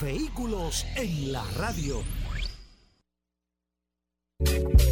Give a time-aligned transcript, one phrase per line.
[0.00, 2.04] Vehículos en la radio.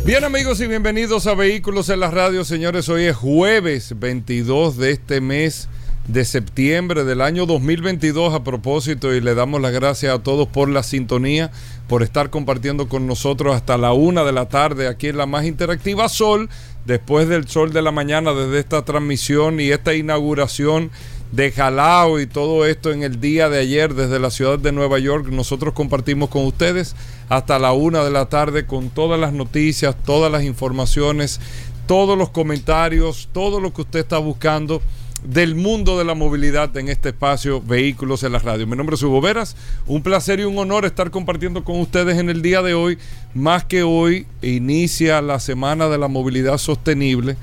[0.05, 2.89] Bien amigos y bienvenidos a Vehículos en la radio, señores.
[2.89, 5.69] Hoy es jueves 22 de este mes
[6.09, 10.69] de septiembre del año 2022 a propósito y le damos las gracias a todos por
[10.69, 11.53] la sintonía,
[11.89, 15.45] por estar compartiendo con nosotros hasta la una de la tarde aquí en la más
[15.45, 16.49] interactiva Sol,
[16.85, 20.91] después del sol de la mañana desde esta transmisión y esta inauguración
[21.33, 24.99] de Jalao y todo esto en el día de ayer desde la ciudad de Nueva
[24.99, 25.29] York.
[25.29, 26.95] Nosotros compartimos con ustedes
[27.29, 31.41] hasta la una de la tarde con todas las noticias, todas las informaciones,
[31.87, 34.81] todos los comentarios, todo lo que usted está buscando
[35.25, 38.67] del mundo de la movilidad en este espacio Vehículos en la Radio.
[38.67, 39.57] Mi nombre es Hugo Veras,
[39.87, 42.99] un placer y un honor estar compartiendo con ustedes en el día de hoy,
[43.35, 47.37] más que hoy inicia la Semana de la Movilidad Sostenible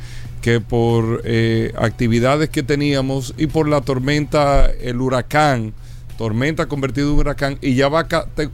[0.44, 5.74] que por eh, actividades que teníamos y por la tormenta, el huracán,
[6.18, 8.06] tormenta convertido en huracán, y ya va,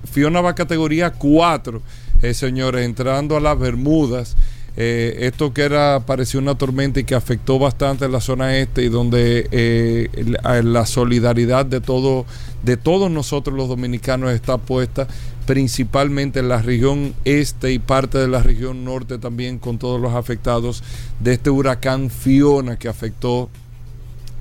[0.06, 1.82] Fiona va a categoría 4,
[2.22, 4.38] eh, señores, entrando a las Bermudas.
[4.78, 8.90] Eh, esto que era pareció una tormenta y que afectó bastante la zona este y
[8.90, 10.10] donde
[10.44, 12.26] la, la, solidaridad de todo
[12.64, 15.08] de todos nosotros los dominicanos está puesta
[15.50, 20.14] principalmente en la región este y parte de la región norte también con todos los
[20.14, 20.84] afectados
[21.20, 23.50] de este huracán Fiona que afectó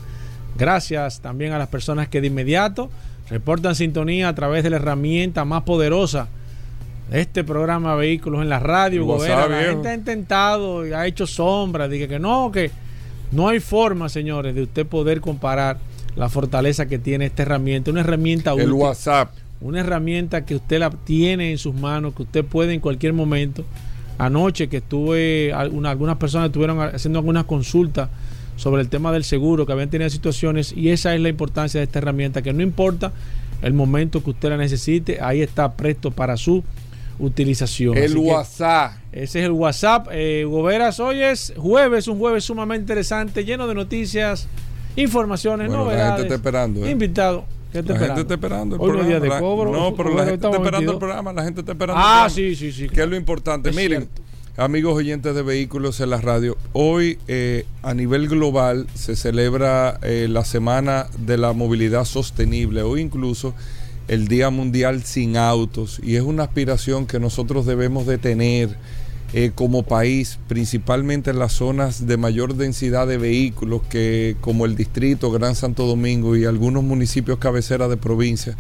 [0.58, 2.90] Gracias también a las personas que de inmediato
[3.30, 6.28] reportan sintonía a través de la herramienta más poderosa
[7.10, 9.18] de este programa Vehículos en la Radio.
[9.18, 11.88] la gente ha intentado y ha hecho sombra.
[11.88, 12.72] Dije que no, que
[13.32, 15.78] no hay forma, señores, de usted poder comparar
[16.16, 17.92] la fortaleza que tiene esta herramienta.
[17.92, 18.66] Una herramienta útil.
[18.66, 19.32] El WhatsApp.
[19.62, 23.64] Una herramienta que usted la tiene en sus manos, que usted puede en cualquier momento.
[24.18, 28.10] Anoche que estuve, algunas personas estuvieron haciendo algunas consultas
[28.58, 31.86] sobre el tema del seguro, que habían tenido situaciones, y esa es la importancia de
[31.86, 33.14] esta herramienta, que no importa
[33.62, 36.64] el momento que usted la necesite, ahí está presto para su
[37.20, 37.98] utilización.
[37.98, 38.94] El WhatsApp.
[39.12, 40.08] Ese es el WhatsApp.
[40.12, 44.48] Eh, Goberas, hoy es jueves, un jueves sumamente interesante, lleno de noticias,
[44.96, 46.00] informaciones, novedades.
[46.00, 46.86] La gente está esperando.
[46.86, 46.92] ¿eh?
[46.92, 47.46] Invitado.
[47.72, 49.10] ¿Qué la gente está esperando el hoy programa.
[49.10, 51.34] Día de cobro, no, pero la gente está esperando el programa.
[51.34, 52.02] La gente está esperando.
[52.04, 52.90] Ah, sí, sí, sí.
[52.90, 53.72] Que es lo importante.
[53.72, 54.10] Miren,
[54.58, 60.28] amigos oyentes de vehículos en la radio, hoy eh, a nivel global se celebra eh,
[60.30, 63.54] la Semana de la Movilidad Sostenible o incluso
[64.10, 68.76] el Día Mundial sin Autos y es una aspiración que nosotros debemos de tener
[69.34, 74.76] eh, como país, principalmente en las zonas de mayor densidad de vehículos, que como el
[74.76, 78.58] distrito Gran Santo Domingo y algunos municipios cabecera de provincia,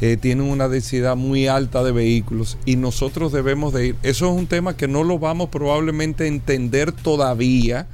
[0.00, 3.96] eh, tienen una densidad muy alta de vehículos y nosotros debemos de ir.
[4.02, 7.86] Eso es un tema que no lo vamos probablemente a entender todavía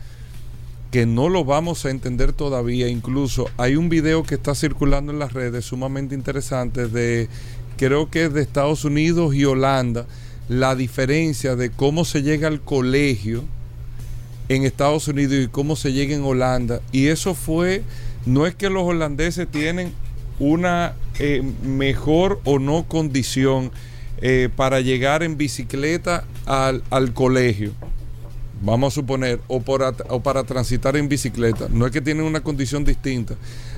[0.96, 2.88] que no lo vamos a entender todavía.
[2.88, 7.28] Incluso hay un video que está circulando en las redes sumamente interesante de,
[7.76, 10.06] creo que es de Estados Unidos y Holanda,
[10.48, 13.44] la diferencia de cómo se llega al colegio
[14.48, 16.80] en Estados Unidos y cómo se llega en Holanda.
[16.92, 17.82] Y eso fue,
[18.24, 19.92] no es que los holandeses tienen
[20.38, 23.70] una eh, mejor o no condición
[24.22, 27.72] eh, para llegar en bicicleta al, al colegio
[28.62, 31.68] vamos a suponer, o, para transitar en bicicleta.
[31.70, 33.34] No es que tienen una condición distinta.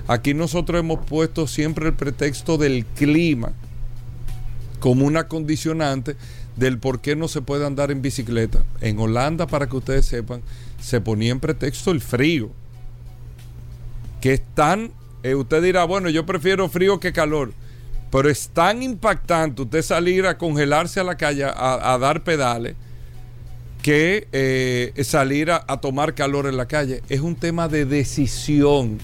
[0.07, 3.53] Aquí nosotros hemos puesto siempre el pretexto del clima
[4.81, 6.17] como una condicionante
[6.57, 8.65] del por qué no se puede andar en bicicleta.
[8.81, 10.43] En Holanda, para que ustedes sepan,
[10.81, 12.51] se ponía en pretexto el frío.
[14.21, 14.93] Que es tan,
[15.23, 17.53] eh, usted dirá, bueno, yo prefiero frío que calor.
[18.11, 22.75] Pero es tan impactante usted salir a congelarse a la calle a dar pedales
[23.89, 27.03] que eh, salir a, tomar calor en la calle.
[27.09, 28.99] Es un tema de decisión.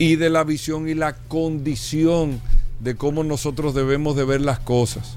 [0.00, 2.40] y de la visión y la condición
[2.80, 5.16] de cómo nosotros debemos de ver las cosas.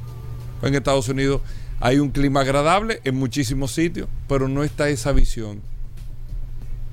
[0.62, 1.42] En Estados Unidos
[1.80, 5.60] hay un clima agradable en muchísimos sitios, pero no está esa visión.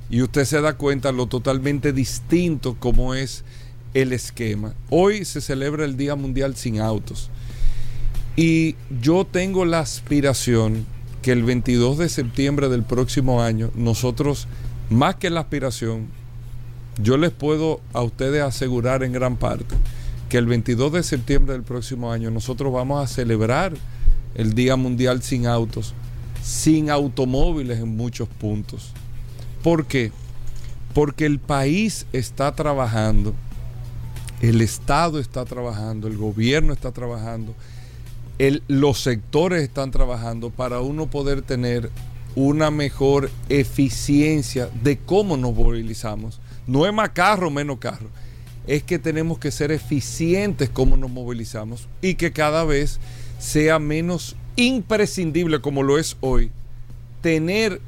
[0.09, 3.45] Y usted se da cuenta lo totalmente distinto como es
[3.93, 4.73] el esquema.
[4.89, 7.29] Hoy se celebra el Día Mundial sin Autos.
[8.37, 10.87] Y yo tengo la aspiración
[11.23, 14.49] que el 22 de septiembre del próximo año, nosotros,
[14.89, 16.09] más que la aspiración,
[17.03, 19.75] yo les puedo a ustedes asegurar en gran parte
[20.29, 23.75] que el 22 de septiembre del próximo año nosotros vamos a celebrar
[24.35, 25.95] el Día Mundial sin Autos,
[26.43, 28.93] sin automóviles en muchos puntos.
[29.63, 30.13] ¿Por qué?
[30.95, 33.35] Porque el país está trabajando,
[34.41, 37.55] el Estado está trabajando, el gobierno está trabajando
[38.69, 41.91] los sectores están trabajando para uno poder tener
[42.35, 46.41] una mejor eficiencia de cómo nos movilizamos.
[46.67, 48.09] No es más carro, menos carro.
[48.67, 52.99] Es que tenemos que ser eficientes cómo nos movilizamos y que cada vez
[53.39, 56.51] sea menos imprescindible como lo es hoy
[57.21, 57.81] tener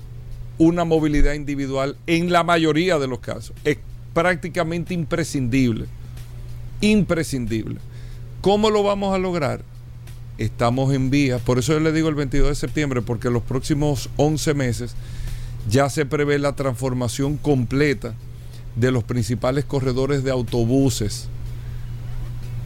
[0.58, 3.56] una movilidad individual en la mayoría de los casos.
[3.64, 3.78] Es
[4.12, 5.86] prácticamente imprescindible.
[6.82, 7.78] Imprescindible.
[8.42, 9.62] ¿Cómo lo vamos a lograr?
[10.42, 11.38] Estamos en vía.
[11.38, 14.94] Por eso yo le digo el 22 de septiembre, porque los próximos 11 meses
[15.68, 18.14] ya se prevé la transformación completa
[18.76, 21.28] de los principales corredores de autobuses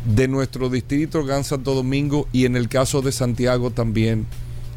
[0.07, 4.27] de nuestro distrito Gran Santo Domingo y en el caso de Santiago también,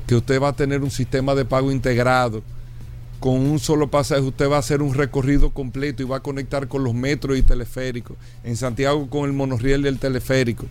[0.08, 2.42] que usted va a tener un sistema de pago integrado.
[3.20, 6.68] Con un solo pasaje usted va a hacer un recorrido completo y va a conectar
[6.68, 8.18] con los metros y teleféricos.
[8.44, 10.66] En Santiago con el monorriel y el teleférico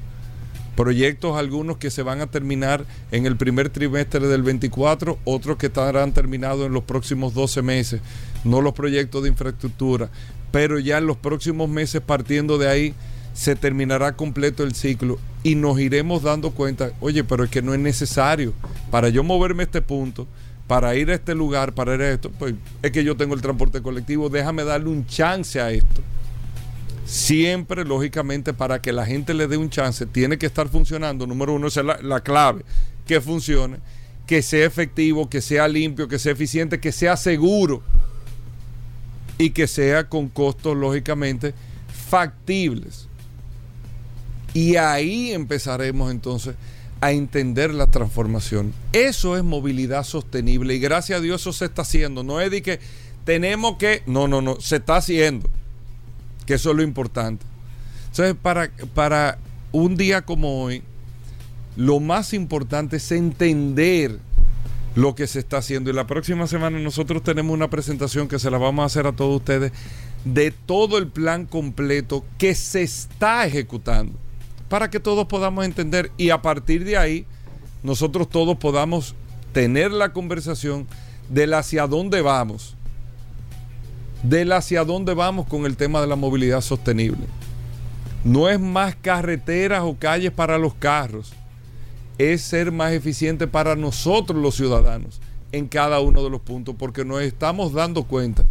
[0.78, 5.66] proyectos algunos que se van a terminar en el primer trimestre del 24, otros que
[5.66, 8.00] estarán terminados en los próximos 12 meses,
[8.44, 10.08] no los proyectos de infraestructura,
[10.52, 12.94] pero ya en los próximos meses partiendo de ahí
[13.32, 17.74] se terminará completo el ciclo y nos iremos dando cuenta, oye, pero es que no
[17.74, 18.52] es necesario.
[18.92, 20.28] Para yo moverme a este punto,
[20.68, 23.42] para ir a este lugar, para ir a esto, pues es que yo tengo el
[23.42, 26.02] transporte colectivo, déjame darle un chance a esto
[27.08, 31.26] siempre, lógicamente, para que la gente le dé un chance, tiene que estar funcionando.
[31.26, 32.64] Número uno, esa es la, la, clave,
[33.06, 33.78] que funcione,
[34.26, 37.82] que sea efectivo, que sea limpio, que sea eficiente, que sea seguro
[39.38, 41.54] y que sea con costos, lógicamente,
[42.10, 43.08] factibles.
[44.52, 46.56] Y ahí empezaremos entonces
[47.00, 48.74] a entender la transformación.
[48.92, 52.22] Eso es movilidad sostenible y gracias a Dios eso se está haciendo.
[52.22, 52.80] No es de que
[53.24, 55.48] tenemos que, no, no, no, se está haciendo
[56.48, 57.44] que eso es lo importante.
[58.06, 59.36] Entonces, para, para
[59.70, 60.82] un día como hoy,
[61.76, 64.18] lo más importante es entender
[64.94, 65.90] lo que se está haciendo.
[65.90, 69.12] Y la próxima semana nosotros tenemos una presentación que se la vamos a hacer a
[69.12, 69.72] todos ustedes
[70.24, 74.14] de todo el plan completo que se está ejecutando
[74.70, 77.26] para que todos podamos entender y a partir de ahí
[77.82, 79.14] nosotros todos podamos
[79.52, 80.86] tener la conversación
[81.28, 82.74] del hacia dónde vamos
[84.22, 87.26] del hacia dónde vamos con el tema de la movilidad sostenible.
[88.24, 91.32] No es más carreteras o calles para los carros,
[92.18, 95.20] es ser más eficiente para nosotros los ciudadanos
[95.52, 98.44] en cada uno de los puntos, porque nos estamos dando cuenta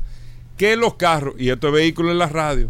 [0.56, 2.70] que los carros, y estos vehículos en la radio,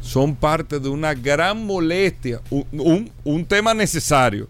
[0.00, 4.48] son parte de una gran molestia, un, un tema necesario,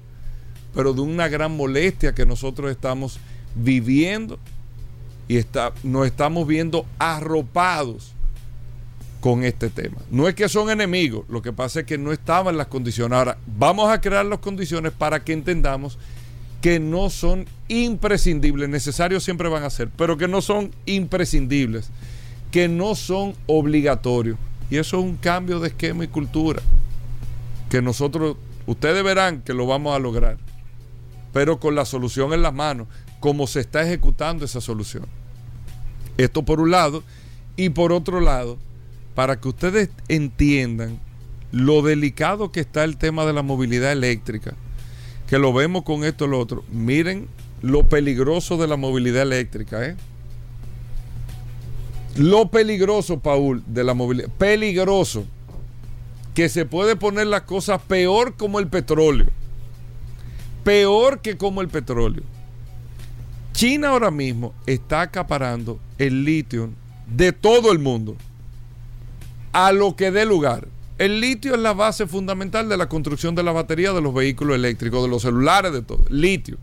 [0.74, 3.18] pero de una gran molestia que nosotros estamos
[3.54, 4.38] viviendo
[5.28, 8.12] y está, nos estamos viendo arropados
[9.20, 9.96] con este tema.
[10.10, 13.16] No es que son enemigos, lo que pasa es que no estaban las condiciones.
[13.16, 15.98] Ahora, vamos a crear las condiciones para que entendamos
[16.60, 21.90] que no son imprescindibles, necesarios siempre van a ser, pero que no son imprescindibles,
[22.50, 24.38] que no son obligatorios.
[24.70, 26.62] Y eso es un cambio de esquema y cultura,
[27.68, 30.38] que nosotros, ustedes verán que lo vamos a lograr,
[31.34, 32.88] pero con la solución en las manos
[33.24, 35.06] cómo se está ejecutando esa solución.
[36.18, 37.02] Esto por un lado.
[37.56, 38.58] Y por otro lado,
[39.14, 41.00] para que ustedes entiendan
[41.50, 44.52] lo delicado que está el tema de la movilidad eléctrica,
[45.26, 46.64] que lo vemos con esto y lo otro.
[46.70, 47.26] Miren
[47.62, 49.96] lo peligroso de la movilidad eléctrica, ¿eh?
[52.16, 54.28] Lo peligroso, Paul, de la movilidad.
[54.36, 55.24] Peligroso.
[56.34, 59.28] Que se puede poner las cosas peor como el petróleo.
[60.62, 62.33] Peor que como el petróleo.
[63.54, 66.70] China ahora mismo está acaparando el litio
[67.06, 68.16] de todo el mundo
[69.52, 70.66] a lo que dé lugar.
[70.98, 74.56] El litio es la base fundamental de la construcción de la batería de los vehículos
[74.56, 76.04] eléctricos, de los celulares, de todo.
[76.08, 76.58] Litio.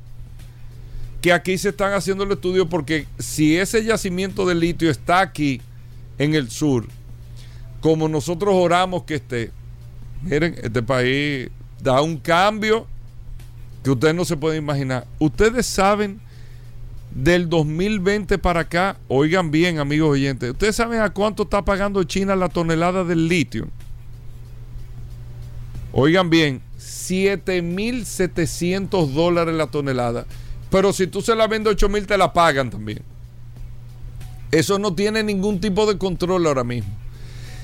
[1.21, 5.61] Que aquí se están haciendo el estudio porque si ese yacimiento de litio está aquí
[6.17, 6.87] en el sur,
[7.79, 9.51] como nosotros oramos que esté.
[10.23, 11.49] Miren, este país
[11.81, 12.85] da un cambio
[13.81, 15.07] que ustedes no se pueden imaginar.
[15.19, 16.19] Ustedes saben
[17.13, 22.35] del 2020 para acá, oigan bien amigos oyentes, ustedes saben a cuánto está pagando China
[22.35, 23.67] la tonelada del litio.
[25.93, 30.25] Oigan bien, 7.700 dólares la tonelada.
[30.69, 33.01] Pero si tú se la vendes 8.000 te la pagan también.
[34.51, 36.95] Eso no tiene ningún tipo de control ahora mismo.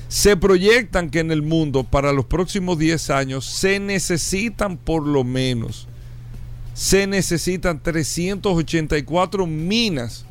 [0.08, 5.24] Se proyectan que en el mundo para los próximos 10 años se necesitan por lo
[5.24, 5.87] menos,
[6.78, 10.24] se necesitan 384 minas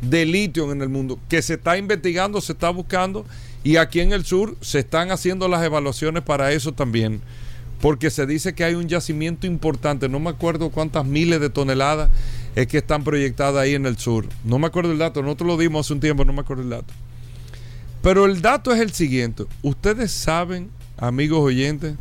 [0.00, 3.26] de litio en el mundo, que se está investigando, se está buscando,
[3.62, 7.20] y aquí en el sur se están haciendo las evaluaciones para eso también,
[7.82, 12.08] porque se dice que hay un yacimiento importante, no me acuerdo cuántas miles de toneladas
[12.56, 15.56] es que están proyectadas ahí en el sur, no me acuerdo el dato, nosotros lo
[15.58, 16.94] dimos hace un tiempo, no me acuerdo el dato.
[18.00, 19.44] Pero el dato es el siguiente.
[19.62, 21.96] Ustedes saben, amigos oyentes,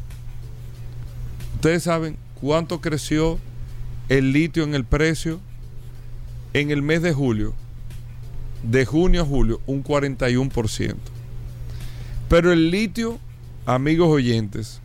[1.55, 3.37] ustedes saben cuánto creció
[4.11, 5.39] el litio en el precio
[6.51, 7.53] en el mes de julio.
[8.61, 10.95] De junio a julio, un 41%.
[12.27, 13.19] Pero el litio,
[13.65, 14.81] amigos oyentes,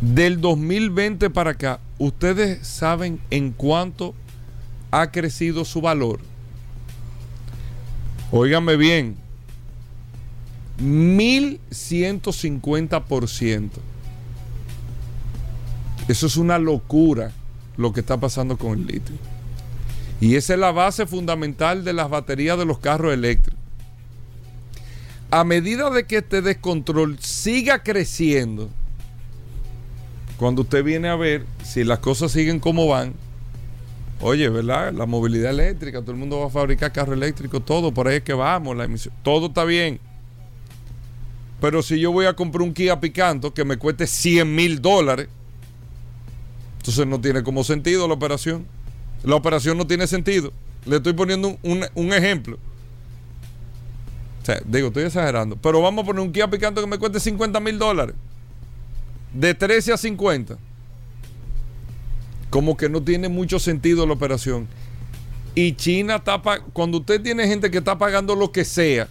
[0.00, 4.12] del 2020 para acá, ustedes saben en cuánto
[4.90, 6.18] ha crecido su valor.
[8.32, 9.14] Óigame bien,
[10.80, 13.70] 1150%.
[16.08, 17.32] Eso es una locura
[17.76, 19.14] lo que está pasando con el litio.
[20.20, 23.60] Y esa es la base fundamental de las baterías de los carros eléctricos.
[25.30, 28.70] A medida de que este descontrol siga creciendo,
[30.38, 33.12] cuando usted viene a ver si las cosas siguen como van,
[34.20, 34.92] Oye, ¿verdad?
[34.92, 38.22] La movilidad eléctrica, todo el mundo va a fabricar carro eléctrico, todo, por ahí es
[38.22, 40.00] que vamos, la emisión, todo está bien.
[41.60, 45.28] Pero si yo voy a comprar un Kia Picanto que me cueste 100 mil dólares,
[46.88, 48.66] entonces no tiene como sentido la operación.
[49.22, 50.54] La operación no tiene sentido.
[50.86, 52.56] Le estoy poniendo un, un ejemplo.
[54.40, 55.56] O sea, digo, estoy exagerando.
[55.56, 58.14] Pero vamos a poner un Kia Picanto que me cueste 50 mil dólares.
[59.34, 60.56] De 13 a 50
[62.48, 64.66] como que no tiene mucho sentido la operación.
[65.54, 66.40] Y China está,
[66.72, 69.08] cuando usted tiene gente que está pagando lo que sea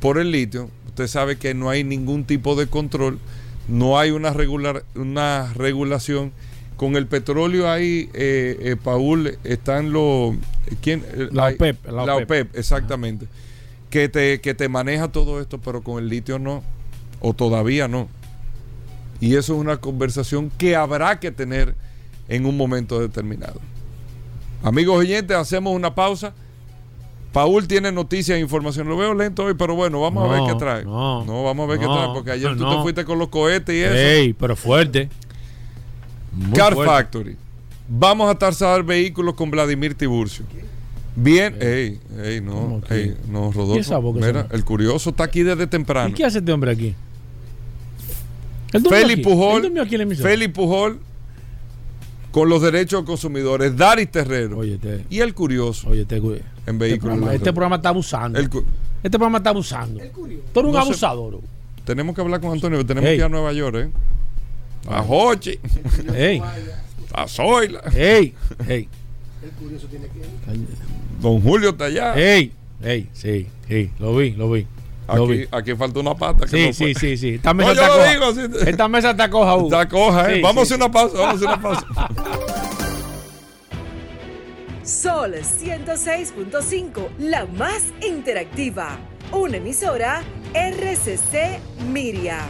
[0.00, 3.18] por el litio, usted sabe que no hay ningún tipo de control,
[3.68, 6.32] no hay una, regular, una regulación.
[6.76, 10.34] Con el petróleo ahí, eh, eh, Paul, están los...
[10.82, 11.04] ¿quién?
[11.32, 11.86] La OPEP.
[11.86, 13.26] La, OPEP, exactamente.
[13.88, 16.62] Que te, que te maneja todo esto, pero con el litio no.
[17.20, 18.08] O todavía no.
[19.20, 21.74] Y eso es una conversación que habrá que tener
[22.28, 23.60] en un momento determinado.
[24.62, 26.34] Amigos oyentes, hacemos una pausa.
[27.32, 28.88] Paul tiene noticias e información.
[28.88, 30.84] Lo veo lento hoy, pero bueno, vamos a ver qué trae.
[30.84, 33.80] No, vamos a ver qué trae, porque ayer tú te fuiste con los cohetes y
[33.80, 33.94] eso.
[33.94, 35.08] Ey, pero fuerte.
[36.54, 37.36] Car Factory.
[37.88, 40.44] Vamos a tasar vehículos con Vladimir Tiburcio.
[41.14, 44.12] Bien, ey, ey, no, ey, no, Rodolfo.
[44.12, 46.10] Mira, el curioso está aquí desde temprano.
[46.10, 46.94] ¿Y qué hace este hombre aquí?
[48.70, 49.72] Félix Pujol,
[50.16, 51.00] Félix Pujol
[52.30, 56.16] con los derechos de consumidores, Daris Terrero y el curioso oye, te,
[56.66, 57.16] en vehículos.
[57.18, 58.38] Este, este programa, está abusando.
[58.38, 60.02] este programa está abusando.
[60.52, 61.40] Tú eres un abusador.
[61.86, 63.90] tenemos que hablar con Antonio, tenemos que ir a Nueva York, ¿eh?
[64.88, 65.58] A Hochi.
[66.14, 66.42] Ey.
[67.12, 67.80] A Zoila.
[67.94, 68.34] Ey.
[68.68, 68.88] Ey.
[69.42, 70.20] El curioso tiene que
[71.20, 72.14] Don Julio está allá.
[72.14, 72.52] Ey.
[72.82, 73.08] Ey.
[73.12, 73.46] Sí.
[73.68, 73.90] Sí.
[73.98, 74.66] Lo vi, lo vi.
[75.08, 76.46] Aquí, aquí, falta una pata.
[76.46, 78.10] Que sí, sí, sí, sí, Esta mesa, está, coja.
[78.10, 79.64] Digo, Esta mesa está coja.
[79.64, 80.40] Está coja, ¿eh?
[80.42, 81.16] vamos a hacer una pausa.
[81.16, 81.86] Vamos a hacer una pausa.
[84.82, 88.98] Sol 106.5, la más interactiva.
[89.32, 90.22] Una emisora
[90.54, 92.40] RCC Miria.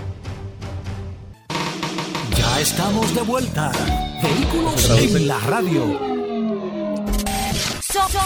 [2.37, 3.73] Ya estamos de vuelta.
[4.23, 5.99] Vehículos en la radio.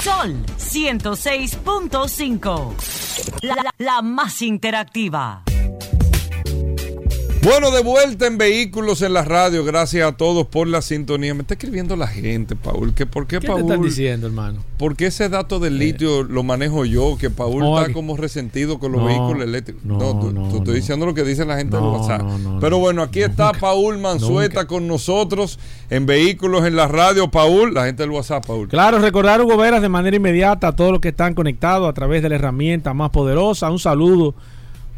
[0.02, 2.74] Sol 106.5.
[3.42, 5.44] La, la, más interactiva.
[7.42, 9.64] Bueno, de vuelta en Vehículos en la Radio.
[9.64, 11.32] Gracias a todos por la sintonía.
[11.32, 12.92] Me está escribiendo la gente, Paul.
[12.92, 13.60] Que ¿Por qué, ¿Qué Paul?
[13.60, 14.62] te están diciendo, hermano?
[14.78, 17.16] Porque ese dato del litio lo manejo yo.
[17.18, 19.82] Que Paul está como resentido con los vehículos eléctricos.
[19.82, 22.22] No, tú, estoy diciendo lo que dice la gente en WhatsApp.
[22.60, 27.30] Pero bueno, aquí está Paul Manzueta con nosotros en Vehículos en la Radio.
[27.30, 28.68] Paul, la gente del WhatsApp, Paul.
[28.68, 32.22] Claro, recordar, Hugo Veras, de manera inmediata a todos los que están conectados a través
[32.22, 33.70] de la herramienta más poderosa.
[33.70, 34.34] Un saludo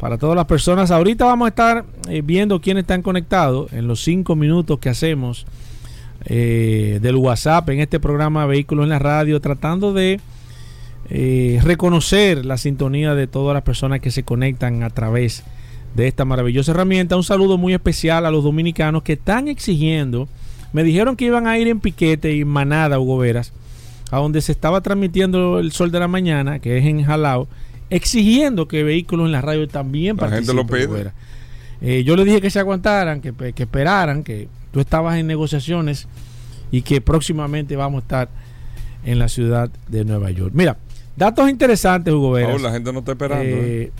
[0.03, 0.91] para todas las personas.
[0.91, 5.45] Ahorita vamos a estar eh, viendo quiénes están conectados en los cinco minutos que hacemos
[6.25, 10.19] eh, del WhatsApp en este programa Vehículos en la Radio, tratando de
[11.09, 15.45] eh, reconocer la sintonía de todas las personas que se conectan a través
[15.95, 17.15] de esta maravillosa herramienta.
[17.15, 20.27] Un saludo muy especial a los dominicanos que están exigiendo.
[20.73, 23.53] Me dijeron que iban a ir en piquete y manada, Hugo Veras,
[24.11, 27.47] a donde se estaba transmitiendo el sol de la mañana, que es en Jalao,
[27.95, 31.11] exigiendo que vehículos en la radio también La gente lo pide.
[31.81, 36.07] Eh, yo le dije que se aguantaran, que, que esperaran, que tú estabas en negociaciones
[36.71, 38.29] y que próximamente vamos a estar
[39.05, 40.51] en la ciudad de Nueva York.
[40.53, 40.77] Mira,
[41.17, 42.51] datos interesantes, Hugo Veras.
[42.51, 43.43] Paul, la gente no está esperando.
[43.43, 43.83] ¿eh?
[43.83, 43.91] Eh,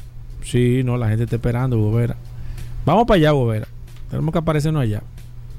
[0.44, 2.16] Sí, no, la gente está esperando, Hugo Vera.
[2.86, 3.68] Vamos para allá, Hugo Vera.
[4.10, 5.02] Tenemos que aparecernos allá.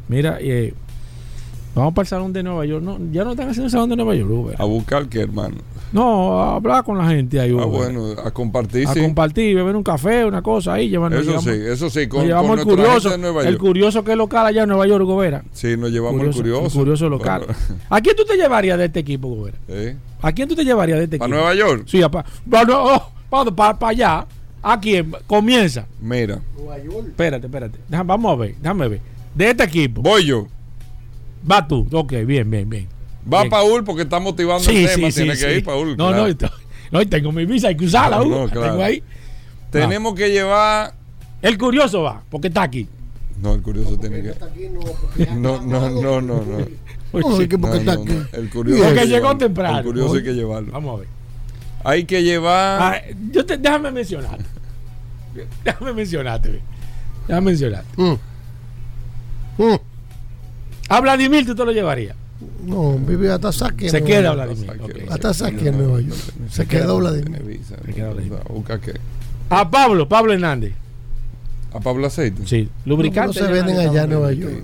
[0.09, 0.75] Mira, eh,
[1.75, 2.83] vamos para el salón de Nueva York.
[2.85, 4.59] No, ya no están haciendo el salón de Nueva York, Vera.
[4.61, 5.57] A buscar qué, hermano.
[5.93, 7.93] No, a hablar con la gente ahí, Ah, Hugo Vera.
[7.99, 9.01] bueno, a compartir, A sí.
[9.01, 12.01] compartir, beber un café, una cosa ahí, llevarnos Eso llevamos- sí, eso sí.
[12.01, 13.61] nos Con, llevamos con el curioso, gente de Nueva el York.
[13.61, 15.45] curioso que es local allá en Nueva York, Hugo Vera.
[15.53, 16.67] Sí, nos llevamos el curioso.
[16.67, 17.43] el curioso local.
[17.47, 19.59] Bueno, ¿A quién tú te llevarías de este equipo, Hugo Vera?
[19.69, 19.97] ¿eh?
[20.23, 21.41] ¿A quién tú te llevarías de este ¿Para equipo?
[21.41, 21.85] Nueva York?
[21.87, 22.01] Sí,
[23.31, 24.27] para, para, allá.
[24.63, 25.13] ¿A quién?
[25.27, 25.87] Comienza.
[26.01, 26.41] Mira,
[27.07, 27.79] Espérate, espérate.
[27.89, 29.01] Deja- vamos a ver, déjame ver.
[29.35, 30.01] De este equipo.
[30.03, 30.47] voy yo.
[31.51, 31.87] Va tú.
[31.93, 32.89] Ok, bien, bien, bien.
[33.33, 33.51] Va Bien.
[33.51, 35.07] Paul porque está motivando Sí, el tema.
[35.07, 35.21] sí, sí.
[35.23, 35.59] Tiene que sí.
[35.59, 35.91] ir, Paul.
[35.97, 36.17] No, claro.
[36.17, 36.51] no, esto-
[36.91, 38.71] no, tengo mi visa, hay que usarla, No, no, La claro.
[38.71, 39.03] Tengo ahí.
[39.71, 40.95] Tenemos que llevar.
[41.43, 42.87] El curioso va, porque está aquí.
[43.43, 44.35] No, el curioso tiene que.
[45.35, 46.65] No, no, no, no, no.
[47.49, 48.05] Que porque está aquí.
[48.13, 48.27] no.
[48.33, 48.83] El curioso.
[48.85, 49.39] Porque hay que llegó llevarlo.
[49.39, 49.79] temprano.
[49.79, 50.73] El curioso hay que llevarlo.
[50.73, 51.09] Vamos a ver.
[51.85, 52.83] Hay que llevar.
[52.83, 54.39] Ah, yo te, déjame mencionar.
[55.65, 56.61] Déjame mencionarte.
[57.27, 57.85] Déjame mencionar.
[57.97, 58.13] Mm.
[59.59, 59.79] Mm.
[60.95, 62.15] A Vladimir tú te lo llevarías.
[62.65, 63.91] No, vive hasta saque.
[63.91, 64.77] Se en queda Nueva York.
[64.79, 65.07] Vladimir.
[65.11, 66.21] Hasta saque en Nueva York.
[66.51, 67.43] Se quedó Vladimir.
[67.43, 67.75] visa.
[67.85, 68.39] Se queda Vladimir.
[68.49, 68.95] Busca qué.
[69.51, 70.73] A Pablo, Pablo Hernández.
[71.73, 72.47] A Pablo Aceite.
[72.47, 73.41] Sí, lubricante.
[73.41, 74.63] No se venden allá en Nueva York.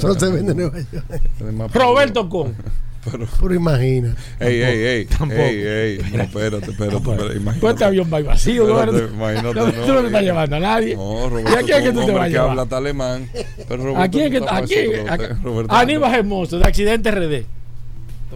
[0.00, 1.74] No se vende en Nueva York.
[1.74, 2.54] Roberto Con.
[3.04, 4.14] Pero, Pero imagina.
[4.40, 5.04] ey, ey, ey.
[5.06, 5.40] Tampoco.
[5.40, 5.98] Ey, ey.
[6.12, 6.96] No, espérate, espérate.
[6.96, 7.84] espérate, Pues este imagínate.
[7.84, 9.14] avión va vacío, Espérate, Roberto.
[9.14, 10.24] imagínate, No, no, Tú no te estás eh.
[10.24, 10.96] llevando a nadie.
[10.96, 11.50] No, ¿Y Roberto.
[11.50, 12.58] a quién es que tú te vas a que llevar?
[12.58, 13.28] habla alemán.
[13.68, 15.06] Pero Roberto ¿A quién es que no a está quién?
[15.06, 15.74] para eso, A- Roberto.
[15.74, 17.46] Aníbal Hermoso, de accidente RD.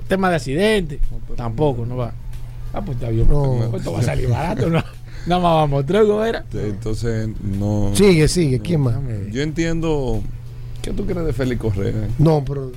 [0.09, 0.99] Tema de accidente.
[1.37, 2.13] Tampoco, no va.
[2.73, 3.29] Ah, pues está bien.
[3.29, 3.67] No.
[3.71, 4.83] Pues esto va a salir barato, ¿no?
[5.27, 6.45] Nada más vamos, tres era.
[6.53, 7.91] Entonces, no.
[7.95, 8.61] Sigue, sigue.
[8.61, 8.97] ¿Quién más?
[9.31, 10.23] Yo entiendo.
[10.83, 11.93] ¿Qué tú crees de Félix Correa?
[12.19, 12.73] No, pero.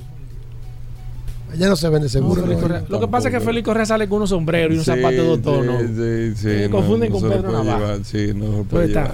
[1.52, 2.44] Allá no se vende seguro.
[2.46, 2.68] ¿no?
[2.88, 3.40] Lo que pasa es que.
[3.40, 6.34] Félix Correa sale con unos sombreros y unos zapatos de.
[6.34, 8.00] Sí, sí, sí, Me no, confunden no con Pedro no llevar.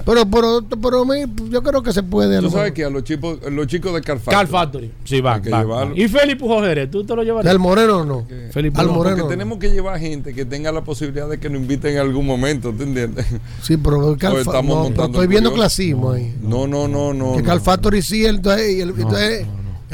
[0.05, 2.39] Pero, pero, pero me- yo creo que se puede.
[2.41, 4.91] Tú sabes que a los chicos, los chicos de Car Factory, Car Factory.
[5.03, 5.35] Sí, va.
[5.35, 5.93] Hay que va, llevarlo.
[5.95, 5.99] va.
[6.01, 7.51] Y Félix Pujol Jerez, ¿tú te lo llevarías?
[7.51, 8.27] Del Moreno no.
[8.51, 8.87] Félix Al.
[8.87, 9.17] Moreno.
[9.17, 12.25] Porque tenemos que llevar gente que tenga la posibilidad de que nos inviten en algún
[12.25, 13.25] momento, ¿te entiendes?
[13.61, 15.53] Sí, pero no, pero estoy viendo curioso.
[15.55, 16.35] clasismo ahí.
[16.41, 17.33] No, no, no, no.
[17.35, 17.47] que no.
[17.47, 19.45] Cal Factory sí, entonces,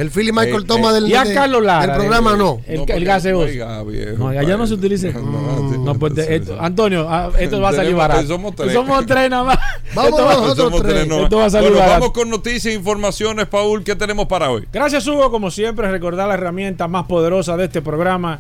[0.02, 1.88] el Philly Michael Eh, toma eh, del, Y a de- Carlos Lara.
[1.88, 2.60] del programa el- no.
[2.68, 3.46] El, el porque gaseoso.
[3.46, 5.08] oiga, viejo, No, allá no se utiliza.
[5.12, 6.58] No, pues sí, esto- sí.
[6.60, 8.28] Antonio, ah, esto va a salir barato.
[8.28, 8.74] somos tres.
[8.74, 9.58] Somos tres nada más.
[9.96, 10.94] Vamos Esto va- nosotros Somos tres.
[10.96, 11.24] tres, no.
[11.24, 12.00] Esto va a salir Bueno, barato.
[12.02, 13.84] vamos con noticias e informaciones, Paul.
[13.84, 14.68] ¿Qué tenemos para hoy?
[14.72, 15.32] Gracias, Hugo.
[15.32, 18.40] Como siempre, recordar la herramienta más poderosa de este programa: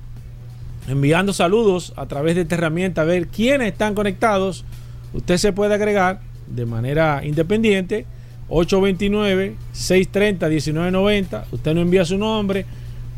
[0.89, 4.65] enviando saludos a través de esta herramienta a ver quiénes están conectados.
[5.13, 8.07] Usted se puede agregar de manera independiente
[8.49, 11.45] 829-630-1990.
[11.51, 12.67] Usted nos envía su nombre,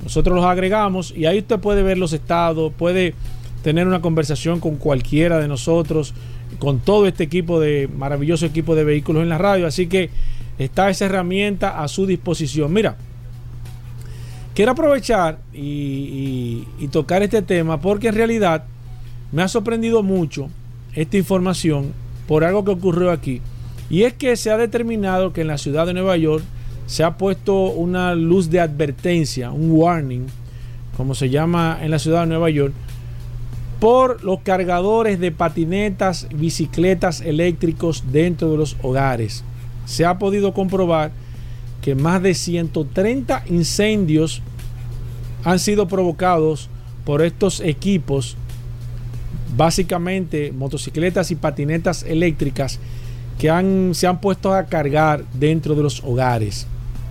[0.03, 3.15] nosotros los agregamos y ahí usted puede ver los estados, puede
[3.63, 6.15] tener una conversación con cualquiera de nosotros,
[6.59, 9.67] con todo este equipo de maravilloso equipo de vehículos en la radio.
[9.67, 10.11] Así que
[10.59, 12.73] está esa herramienta a su disposición.
[12.73, 12.97] Mira,
[14.55, 18.65] quiero aprovechar y, tocar este tema porque en realidad
[19.33, 20.49] me ha sorprendido mucho
[20.93, 21.93] esta información
[22.29, 23.41] por algo que ocurrió aquí.
[23.91, 26.45] Y es que se ha determinado que en la ciudad de Nueva York
[26.87, 30.27] se ha puesto una luz de advertencia, un warning,
[30.97, 32.73] como se llama en la ciudad de Nueva York,
[33.81, 39.43] por los cargadores de patinetas, bicicletas eléctricos dentro de los hogares.
[39.85, 41.11] Se ha podido comprobar
[41.85, 44.41] que más de 130 incendios
[45.45, 46.71] han sido provocados
[47.05, 48.39] por estos equipos,
[49.55, 52.81] básicamente motocicletas y patinetas eléctricas
[53.39, 56.67] que han, se han puesto a cargar dentro de los hogares.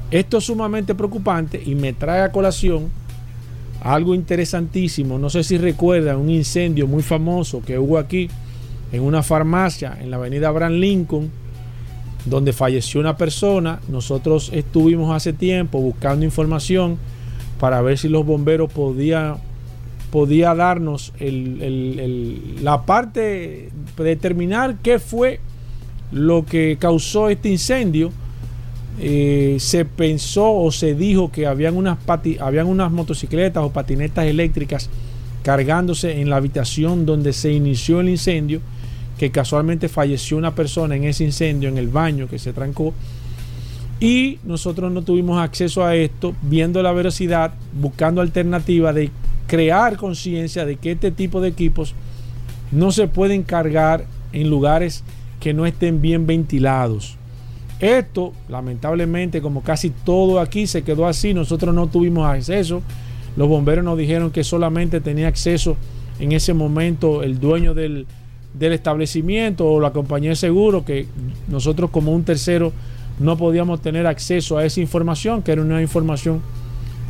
[0.09, 2.89] Esto es sumamente preocupante y me trae a colación
[3.79, 5.19] algo interesantísimo.
[5.19, 8.27] No sé si recuerdan un incendio muy famoso que hubo aquí
[8.91, 11.42] en una farmacia en la avenida Abraham Lincoln,
[12.25, 13.79] donde falleció una persona.
[13.89, 16.97] Nosotros estuvimos hace tiempo buscando información
[17.59, 19.37] para ver si los bomberos podían
[20.11, 25.39] podía darnos la parte de determinar qué fue
[26.11, 28.11] lo que causó este incendio.
[28.99, 34.25] Eh, se pensó o se dijo que habían unas, pati- habían unas motocicletas o patinetas
[34.27, 34.87] eléctricas
[35.41, 38.61] cargándose en la habitación donde se inició el incendio,
[39.23, 42.93] que casualmente falleció una persona en ese incendio, en el baño que se trancó.
[44.01, 49.11] Y nosotros no tuvimos acceso a esto, viendo la velocidad, buscando alternativas de
[49.47, 51.95] crear conciencia de que este tipo de equipos
[52.73, 55.05] no se pueden cargar en lugares
[55.39, 57.15] que no estén bien ventilados.
[57.79, 62.81] Esto, lamentablemente, como casi todo aquí se quedó así, nosotros no tuvimos acceso.
[63.37, 65.77] Los bomberos nos dijeron que solamente tenía acceso
[66.19, 68.05] en ese momento el dueño del,
[68.53, 71.07] del establecimiento o la compañía de seguro, que
[71.47, 72.71] nosotros como un tercero
[73.19, 76.41] no podíamos tener acceso a esa información, que era una información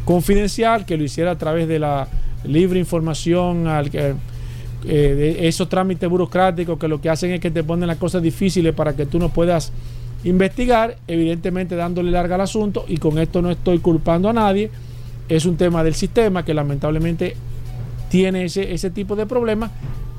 [0.06, 2.08] confidencial, que lo hiciera a través de la
[2.46, 4.16] libre información, al, eh,
[4.84, 8.74] de esos trámites burocráticos que lo que hacen es que te ponen las cosas difíciles
[8.74, 9.72] para que tú no puedas
[10.26, 14.70] investigar, evidentemente dándole larga al asunto, y con esto no estoy culpando a nadie,
[15.30, 17.36] es un tema del sistema que lamentablemente
[18.10, 19.72] tiene ese, ese tipo de problemas,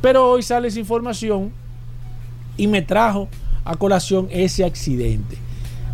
[0.04, 1.50] pero hoy sale esa información
[2.58, 3.26] y me trajo
[3.64, 5.38] a colación ese accidente.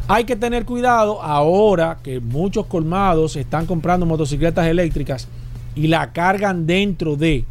[0.09, 5.29] Hay que tener cuidado ahora que muchos colmados están comprando motocicletas eléctricas
[5.77, 7.45] y la cargan dentro de.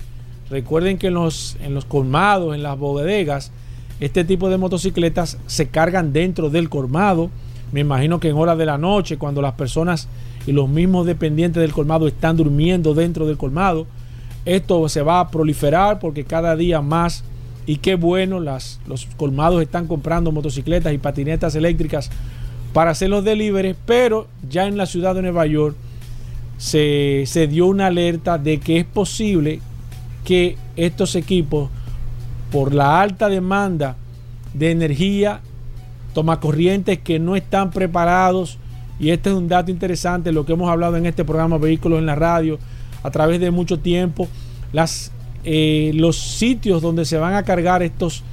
[0.49, 3.53] Recuerden que en los, en los colmados, en las bodegas,
[4.01, 7.29] este tipo de motocicletas se cargan dentro del colmado.
[7.71, 10.09] Me imagino que en horas de la noche, cuando las personas
[10.45, 13.87] y los mismos dependientes del colmado están durmiendo dentro del colmado,
[14.45, 17.23] esto se va a proliferar porque cada día más,
[17.65, 22.09] y qué bueno, las, los colmados están comprando motocicletas y patinetas eléctricas
[22.73, 25.75] para hacer los deliveries, pero ya en la ciudad de Nueva York
[26.57, 29.59] se, se dio una alerta de que es posible
[30.23, 31.69] que estos equipos,
[32.51, 33.95] por la alta demanda
[34.53, 35.41] de energía,
[36.13, 38.57] tomacorrientes que no están preparados,
[38.99, 42.07] y este es un dato interesante, lo que hemos hablado en este programa Vehículos en
[42.07, 42.59] la Radio
[43.03, 44.27] a través de mucho tiempo,
[45.43, 48.23] eh, los sitios donde se van a cargar estos,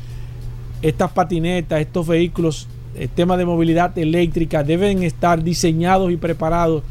[0.83, 6.83] estas patinetas, estos vehículos, el tema de movilidad eléctrica, deben estar diseñados y preparados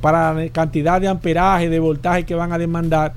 [0.00, 3.14] para la cantidad de amperaje, de voltaje que van a demandar,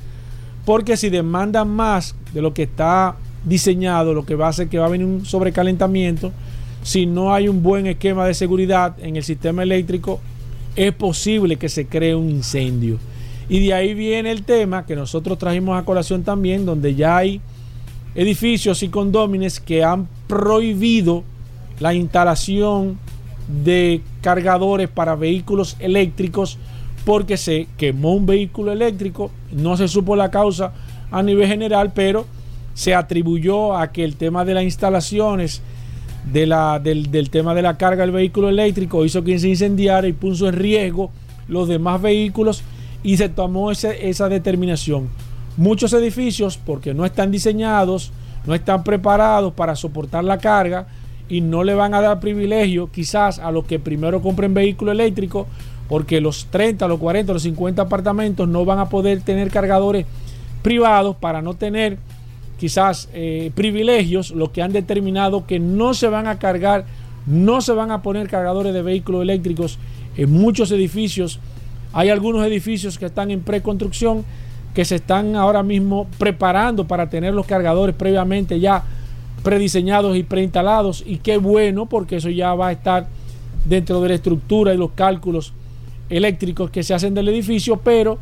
[0.66, 4.80] porque si demandan más de lo que está diseñado, lo que va a hacer que
[4.80, 6.32] va a venir un sobrecalentamiento,
[6.84, 10.20] si no hay un buen esquema de seguridad en el sistema eléctrico,
[10.76, 13.00] es posible que se cree un incendio.
[13.48, 17.42] Y de ahí viene el tema que nosotros trajimos a colación también, donde ya hay
[18.16, 21.24] edificios y condóminos que han prohibido
[21.80, 22.98] la instalación
[23.64, 26.58] de cargadores para vehículos eléctricos
[27.06, 30.74] porque se quemó un vehículo eléctrico, no se supo la causa
[31.12, 32.26] a nivel general, pero
[32.74, 35.62] se atribuyó a que el tema de las instalaciones
[36.32, 40.08] de la, del, del tema de la carga del vehículo eléctrico hizo que se incendiara
[40.08, 41.12] y puso en riesgo
[41.48, 42.64] los demás vehículos
[43.06, 45.08] y se tomó ese- esa determinación.
[45.58, 48.12] Muchos edificios, porque no están diseñados,
[48.46, 50.88] no están preparados para soportar la carga
[51.30, 55.48] y no le van a dar privilegio quizás a los que primero compren vehículo eléctrico,
[55.88, 60.06] porque los 30, los 40, los 50 apartamentos no van a poder tener cargadores
[60.64, 61.98] privados para no tener
[62.60, 66.86] quizás eh, privilegios, lo que han determinado que no se van a cargar,
[67.28, 69.78] no se van a poner cargadores de vehículos eléctricos
[70.18, 71.40] en muchos edificios.
[71.96, 74.26] Hay algunos edificios que están en preconstrucción,
[74.74, 78.84] que se están ahora mismo preparando para tener los cargadores previamente ya
[79.44, 81.06] prediseñados y preinstalados.
[81.08, 83.08] Y qué bueno, porque eso ya va a estar
[83.64, 85.54] dentro de la estructura y los cálculos
[86.10, 88.18] eléctricos que se hacen del edificio, pero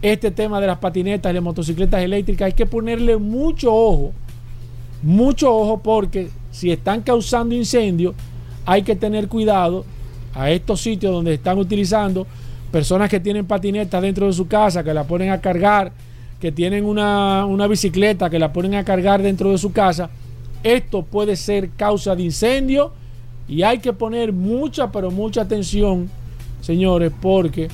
[0.00, 4.12] este tema de las patinetas y las motocicletas eléctricas hay que ponerle mucho ojo,
[5.02, 8.14] mucho ojo porque si están causando incendios
[8.64, 9.84] hay que tener cuidado
[10.32, 12.26] a estos sitios donde están utilizando
[12.70, 15.92] personas que tienen patinetas dentro de su casa, que la ponen a cargar,
[16.40, 20.10] que tienen una, una bicicleta, que la ponen a cargar dentro de su casa.
[20.62, 22.92] Esto puede ser causa de incendio
[23.48, 26.08] y hay que poner mucha, pero mucha atención,
[26.60, 27.68] señores, porque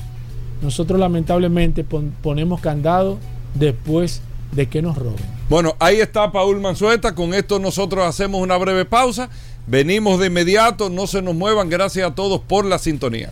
[0.61, 3.19] nosotros lamentablemente pon- ponemos candado
[3.53, 5.37] después de que nos roben.
[5.49, 7.13] Bueno, ahí está Paul Manzueta.
[7.13, 9.29] Con esto nosotros hacemos una breve pausa.
[9.67, 10.89] Venimos de inmediato.
[10.89, 11.69] No se nos muevan.
[11.69, 13.31] Gracias a todos por la sintonía.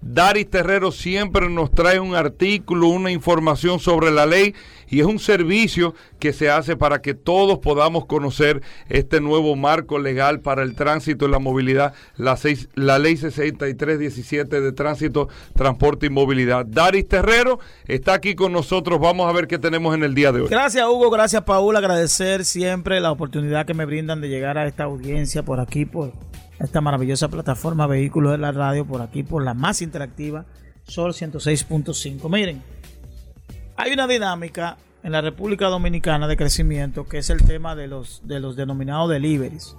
[0.00, 4.54] Daris Terrero siempre nos trae un artículo, una información sobre la ley
[4.88, 9.98] y es un servicio que se hace para que todos podamos conocer este nuevo marco
[9.98, 12.38] legal para el tránsito y la movilidad, la,
[12.98, 16.66] ley 6317 de tránsito, transporte y movilidad.
[16.66, 20.42] Daris Terrero está aquí con nosotros, vamos a ver qué tenemos en el día de
[20.42, 20.48] hoy.
[20.48, 24.84] Gracias Hugo, gracias Paul, agradecer siempre la oportunidad que me brindan de llegar a esta
[24.84, 25.84] audiencia por aquí,
[26.58, 30.46] esta maravillosa plataforma Vehículos de la Radio, por aquí, por la más interactiva,
[30.84, 32.30] Sol 106.5.
[32.30, 32.62] Miren,
[33.76, 38.22] hay una dinámica en la República Dominicana de crecimiento que es el tema de los,
[38.24, 39.76] de los denominados deliveries,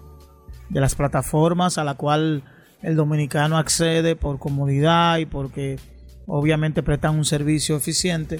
[0.69, 2.43] de las plataformas a la cual
[2.81, 5.79] el dominicano accede por comodidad y porque
[6.27, 8.39] obviamente prestan un servicio eficiente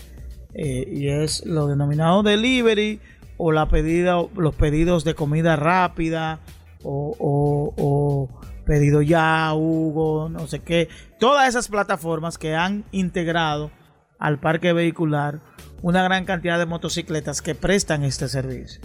[0.54, 3.00] eh, y es lo denominado delivery
[3.38, 6.39] o la pedida, los pedidos de comida rápida
[6.88, 8.30] o,
[8.65, 10.89] pedido ya, Hugo, no sé qué.
[11.19, 13.71] Todas esas plataformas que han integrado
[14.19, 15.41] al parque vehicular
[15.82, 18.82] una gran cantidad de motocicletas que prestan este servicio.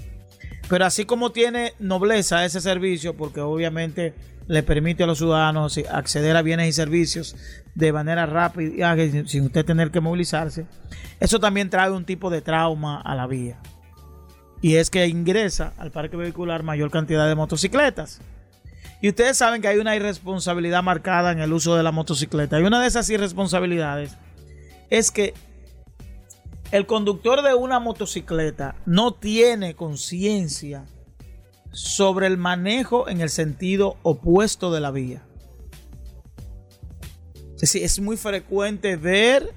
[0.68, 4.14] Pero así como tiene nobleza ese servicio, porque obviamente
[4.46, 7.36] le permite a los ciudadanos acceder a bienes y servicios
[7.74, 10.66] de manera rápida, sin usted tener que movilizarse,
[11.20, 13.58] eso también trae un tipo de trauma a la vía.
[14.62, 18.20] Y es que ingresa al parque vehicular mayor cantidad de motocicletas.
[19.02, 22.60] Y ustedes saben que hay una irresponsabilidad marcada en el uso de la motocicleta.
[22.60, 24.12] Y una de esas irresponsabilidades
[24.88, 25.34] es que
[26.70, 30.84] el conductor de una motocicleta no tiene conciencia
[31.72, 35.22] sobre el manejo en el sentido opuesto de la vía.
[37.54, 39.52] Es decir, es muy frecuente ver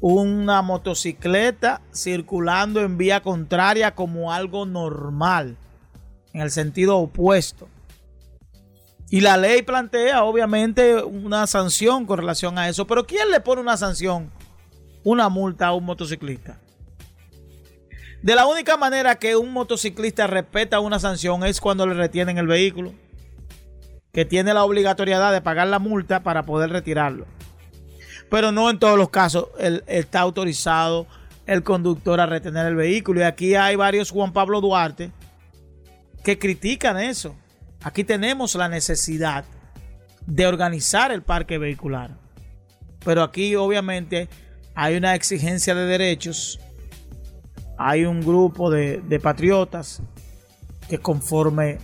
[0.00, 5.56] una motocicleta circulando en vía contraria como algo normal,
[6.32, 7.68] en el sentido opuesto.
[9.10, 13.62] Y la ley plantea obviamente una sanción con relación a eso, pero ¿quién le pone
[13.62, 14.30] una sanción,
[15.02, 16.60] una multa a un motociclista?
[18.22, 22.46] De la única manera que un motociclista respeta una sanción es cuando le retienen el
[22.46, 22.92] vehículo,
[24.12, 27.26] que tiene la obligatoriedad de pagar la multa para poder retirarlo.
[28.30, 31.06] Pero no en todos los casos el- está autorizado
[31.46, 33.20] el conductor a retener el vehículo.
[33.20, 35.10] Y aquí hay varios Juan Pablo Duarte
[36.22, 37.34] que critican eso.
[37.82, 39.44] Aquí tenemos la necesidad
[40.26, 42.10] de organizar el parque vehicular.
[43.04, 44.28] Pero aquí obviamente
[44.74, 46.60] hay una exigencia de derechos.
[47.78, 50.02] Hay un grupo de, de patriotas
[50.88, 51.78] que conforme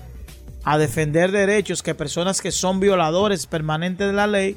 [0.64, 4.56] a defender derechos que personas que son violadores permanentes de la ley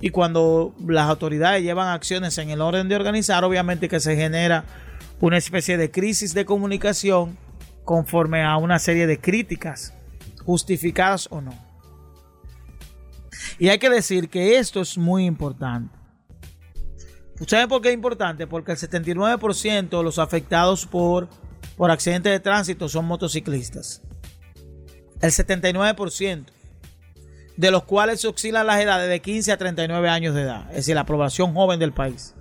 [0.00, 4.64] y cuando las autoridades llevan acciones en el orden de organizar, obviamente que se genera
[5.20, 7.38] una especie de crisis de comunicación
[7.84, 9.94] conforme a una serie de críticas,
[10.44, 11.54] justificadas o no.
[13.58, 15.96] Y hay que decir que esto es muy importante.
[17.46, 18.46] ¿Saben por qué es importante?
[18.46, 21.28] Porque el 79% de los afectados por,
[21.76, 24.02] por accidentes de tránsito son motociclistas.
[25.20, 26.46] El 79%
[27.56, 30.76] de los cuales se oscilan las edades de 15 a 39 años de edad, es
[30.76, 32.34] decir, la población joven del país.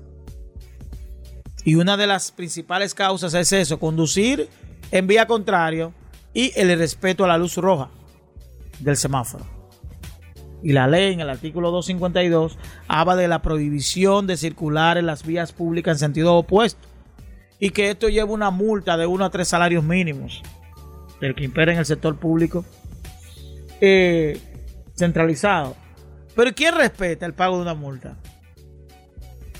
[1.64, 4.50] Y una de las principales causas es eso, conducir
[4.92, 5.94] en vía contrario
[6.34, 7.90] y el respeto a la luz roja
[8.80, 9.46] del semáforo.
[10.62, 15.26] Y la ley en el artículo 252 habla de la prohibición de circular en las
[15.26, 16.88] vías públicas en sentido opuesto
[17.60, 20.42] y que esto lleva una multa de 1 a 3 salarios mínimos
[21.22, 22.66] del que impera en el sector público
[23.80, 24.40] eh,
[24.96, 25.76] centralizado.
[26.36, 28.18] Pero ¿quién respeta el pago de una multa?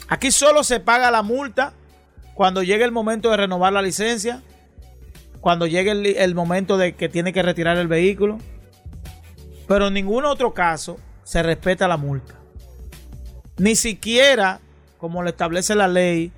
[0.08, 1.74] Aquí solo se paga la multa
[2.34, 4.42] cuando llegue el momento de renovar la licencia,
[5.40, 8.40] cuando llegue el, el momento de que tiene que retirar el vehículo.
[9.68, 12.36] Pero en ningún otro caso se respeta la multa.
[13.58, 14.60] Ni siquiera,
[14.98, 16.32] como lo establece la ley,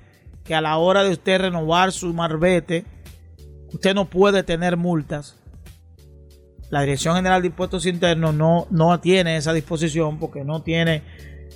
[0.44, 2.86] que a la hora de usted renovar su marbete,
[3.72, 5.36] usted no puede tener multas.
[6.70, 11.02] La Dirección General de Impuestos Internos no, no tiene esa disposición porque no tiene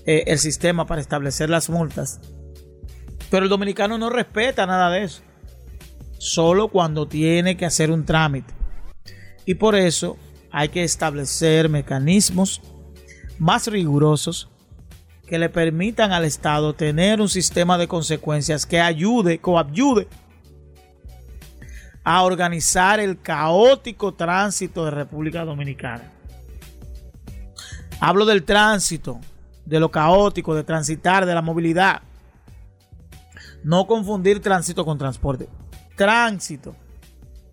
[0.07, 2.20] eh, el sistema para establecer las multas.
[3.31, 5.22] Pero el dominicano no respeta nada de eso.
[6.18, 8.55] Solo cuando tiene que hacer un trámite.
[9.44, 10.16] Y por eso
[10.51, 12.61] hay que establecer mecanismos
[13.38, 14.48] más rigurosos
[15.27, 20.09] que le permitan al Estado tener un sistema de consecuencias que ayude, coadyude
[22.05, 26.11] a organizar el caótico tránsito de República Dominicana.
[28.01, 29.21] Hablo del tránsito,
[29.65, 32.03] de lo caótico, de transitar, de la movilidad.
[33.62, 35.49] No confundir tránsito con transporte.
[35.97, 36.75] Tránsito,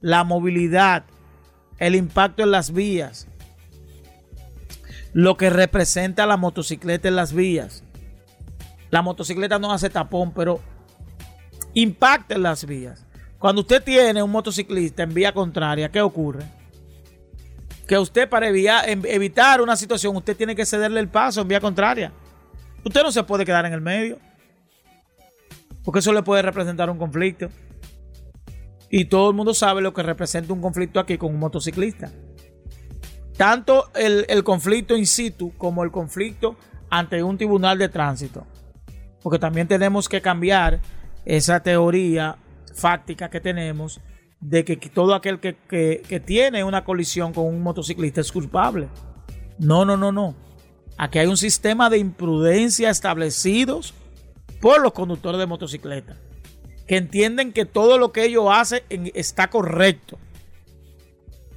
[0.02, 1.04] la movilidad,
[1.78, 3.28] el impacto en las vías.
[5.14, 7.84] lo que representa la motocicleta en las vías.
[8.90, 10.60] La motocicleta no hace tapón, pero
[11.74, 13.06] impacta en las vías.
[13.40, 16.44] Cuando usted tiene un motociclista en vía contraria, ¿qué ocurre?
[17.88, 21.62] Que usted para em- evitar una situación, usted tiene que cederle el paso en vía
[21.62, 22.12] contraria.
[22.84, 24.20] Usted no se puede quedar en el medio.
[25.84, 27.48] Porque eso le puede representar un conflicto.
[28.90, 32.12] Y todo el mundo sabe lo que representa un conflicto aquí con un motociclista.
[33.38, 36.58] Tanto el, el conflicto in situ como el conflicto
[36.90, 38.46] ante un tribunal de tránsito.
[39.24, 40.82] Porque también tenemos que cambiar
[41.24, 42.38] esa teoría
[42.80, 44.00] fáctica que tenemos
[44.40, 48.88] de que todo aquel que, que- tiene una colisión con un motociclista es culpable.
[49.60, 50.36] No, no, no, no.
[50.98, 53.94] Aquí hay un sistema de imprudencia establecidos
[54.62, 56.16] por los conductores de motocicleta
[56.88, 60.18] que entienden que todo lo que ellos hacen en- está correcto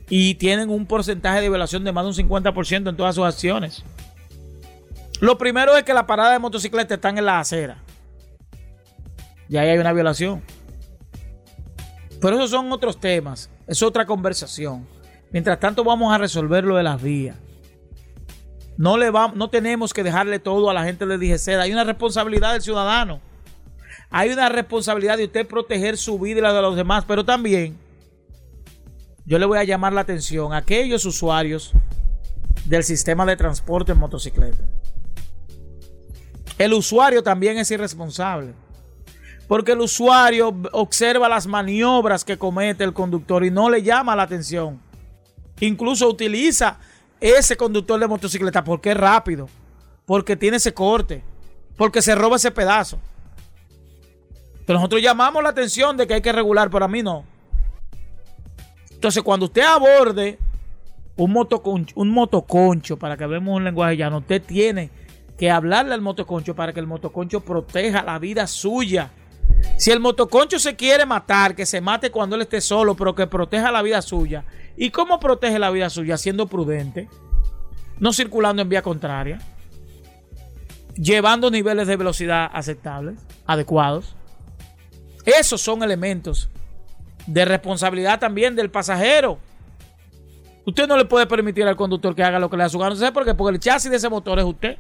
[0.09, 3.83] y tienen un porcentaje de violación de más de un 50% en todas sus acciones.
[5.21, 7.79] Lo primero es que las paradas de motocicleta están en la acera.
[9.49, 10.43] Y ahí hay una violación.
[12.23, 13.51] Pero esos son otros temas.
[13.67, 14.87] Es otra conversación.
[15.33, 17.37] Mientras tanto, vamos a resolver lo de las vías.
[18.79, 21.61] No, le va- no tenemos que dejarle todo a la gente de DGC.
[21.61, 23.21] Hay una responsabilidad del ciudadano.
[24.11, 27.05] Hay una responsabilidad de usted proteger su vida y la de los demás.
[27.07, 27.77] Pero también,
[29.27, 31.73] yo le voy a llamar la atención a aquellos usuarios
[32.67, 34.65] del sistema de transporte en motocicleta.
[36.59, 38.53] El usuario también es irresponsable.
[39.53, 44.23] Porque el usuario observa las maniobras que comete el conductor y no le llama la
[44.23, 44.81] atención.
[45.61, 46.79] Incluso utiliza
[47.21, 49.51] ese conductor de motocicleta porque es rápido,
[50.07, 51.23] porque tiene ese corte,
[51.77, 52.99] porque se roba ese pedazo.
[54.65, 57.23] Pero nosotros llamamos la atención de que hay que regular, pero a mí no.
[58.91, 60.39] Entonces, cuando usted aborde
[61.15, 64.89] un motoconcho, un motoconcho, para que veamos un lenguaje llano, usted tiene
[65.37, 69.11] que hablarle al motoconcho para que el motoconcho proteja la vida suya.
[69.79, 73.27] Si el motoconcho se quiere matar, que se mate cuando él esté solo, pero que
[73.27, 74.45] proteja la vida suya.
[74.77, 76.17] ¿Y cómo protege la vida suya?
[76.17, 77.09] Siendo prudente,
[77.99, 79.39] no circulando en vía contraria,
[80.95, 84.15] llevando niveles de velocidad aceptables, adecuados.
[85.25, 86.49] Esos son elementos
[87.27, 89.39] de responsabilidad también del pasajero.
[90.65, 92.95] Usted no le puede permitir al conductor que haga lo que le da su gana.
[92.95, 93.35] ¿Sabe por qué?
[93.35, 94.77] Porque el chasis de ese motor es usted.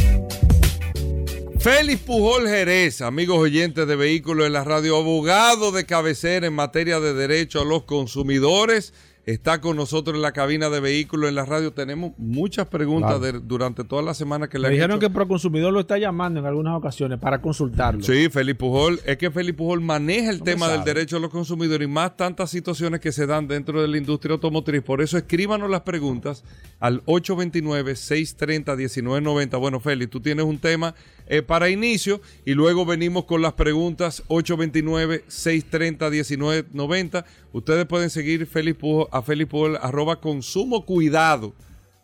[1.60, 7.00] Félix Pujol Jerez, amigos oyentes de vehículos en la radio, abogado de cabecera en materia
[7.00, 8.94] de derecho a los consumidores,
[9.26, 11.72] está con nosotros en la cabina de vehículos en la radio.
[11.72, 13.40] Tenemos muchas preguntas Claro.
[13.40, 15.08] de- durante toda la semana que le Me han dijeron hecho.
[15.08, 18.02] que Proconsumidor lo está llamando en algunas ocasiones para consultarlo.
[18.02, 19.00] Sí, Félix Pujol.
[19.04, 22.16] Es que Félix Pujol maneja el No tema del derecho a los consumidores y más
[22.16, 24.82] tantas situaciones que se dan dentro de la industria automotriz.
[24.82, 26.42] Por eso escríbanos las preguntas
[26.80, 29.58] al 829-630-1990.
[29.58, 30.94] Bueno, Félix, tú tienes un tema
[31.32, 37.24] eh, para inicio y luego venimos con las preguntas 829-630-1990.
[37.52, 41.54] Ustedes pueden seguir Félix Pujol, a Félix Pujol, arroba consumo cuidado.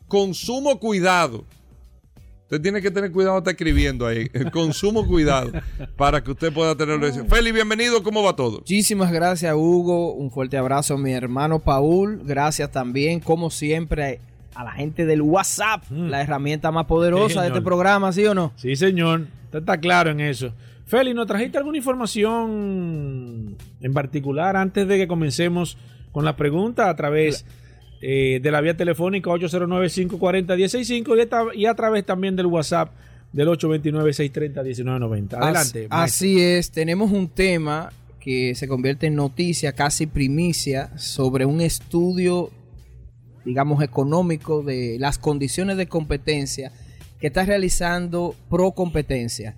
[0.07, 1.45] Consumo cuidado.
[2.45, 4.29] Usted tiene que tener cuidado, está escribiendo ahí.
[4.53, 5.51] Consumo cuidado
[5.97, 7.13] para que usted pueda tenerlo.
[7.29, 8.05] Feli, bienvenido.
[8.05, 8.59] ¿Cómo va todo?
[8.59, 10.13] Muchísimas gracias, Hugo.
[10.13, 12.21] Un fuerte abrazo a mi hermano Paul.
[12.25, 14.21] Gracias también, como siempre,
[14.57, 18.53] a la gente del WhatsApp, la herramienta más poderosa de este programa, ¿sí o no?
[18.57, 19.27] Sí, señor.
[19.45, 20.53] Usted está claro en eso.
[20.87, 25.77] Feli, ¿nos trajiste alguna información en particular antes de que comencemos
[26.13, 27.45] con la pregunta a través
[28.01, 32.91] eh, de la vía telefónica 809-540-165 y, y a través también del WhatsApp
[33.33, 35.35] del 829-630-1990?
[35.35, 35.89] Adelante.
[35.91, 42.51] Así es, tenemos un tema que se convierte en noticia, casi primicia, sobre un estudio,
[43.47, 46.73] digamos, económico de las condiciones de competencia
[47.21, 49.55] que está realizando Pro Competencia.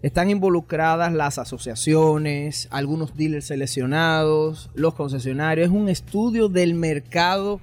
[0.00, 5.66] Están involucradas las asociaciones, algunos dealers seleccionados, los concesionarios.
[5.68, 7.60] Es un estudio del mercado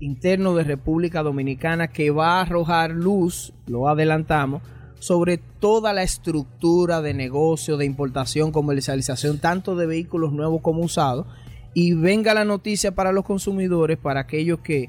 [0.00, 4.62] interno de República Dominicana que va a arrojar luz, lo adelantamos,
[4.98, 11.26] sobre toda la estructura de negocio, de importación, comercialización, tanto de vehículos nuevos como usados.
[11.74, 14.88] Y venga la noticia para los consumidores, para aquellos que,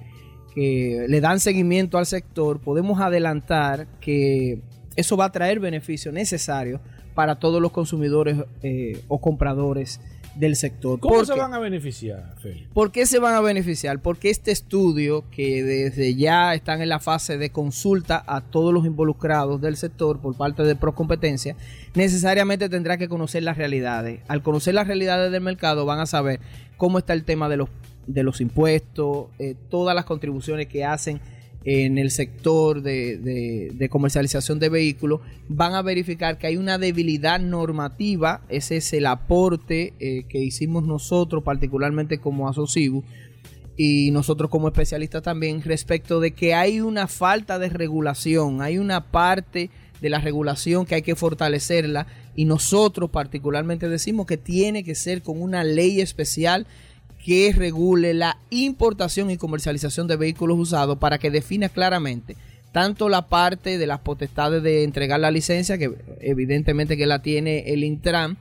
[0.58, 4.60] que le dan seguimiento al sector, podemos adelantar que
[4.96, 6.82] eso va a traer beneficios necesarios
[7.14, 10.00] para todos los consumidores eh, o compradores
[10.34, 11.00] del sector.
[11.00, 12.68] ¿Cómo se van a beneficiar, Feli?
[12.74, 14.02] ¿Por qué se van a beneficiar?
[14.02, 18.88] Porque este estudio, que desde ya están en la fase de consulta a todos los
[18.88, 21.56] involucrados del sector por parte de Procompetencia,
[21.94, 24.22] necesariamente tendrá que conocer las realidades.
[24.28, 26.40] Al conocer las realidades del mercado van a saber
[26.78, 27.70] cómo está el tema de los,
[28.08, 31.20] de los impuestos, eh, todas las contribuciones que hacen
[31.64, 38.42] en el sector de, comercialización de vehículos, van a verificar que hay una debilidad normativa,
[38.48, 43.04] ese es el aporte eh, que hicimos nosotros, particularmente como Asocibu,
[43.76, 49.12] y nosotros como especialistas también, respecto de que hay una falta de regulación, hay una
[49.12, 49.70] parte
[50.02, 55.22] de la regulación que hay que fortalecerla y nosotros particularmente decimos que tiene que ser
[55.22, 56.68] con una ley especial
[57.28, 62.38] que regule la importación y comercialización de vehículos usados para que defina claramente
[62.72, 67.74] tanto la parte de las potestades de entregar la licencia, que evidentemente que la tiene
[67.74, 68.38] el Intran,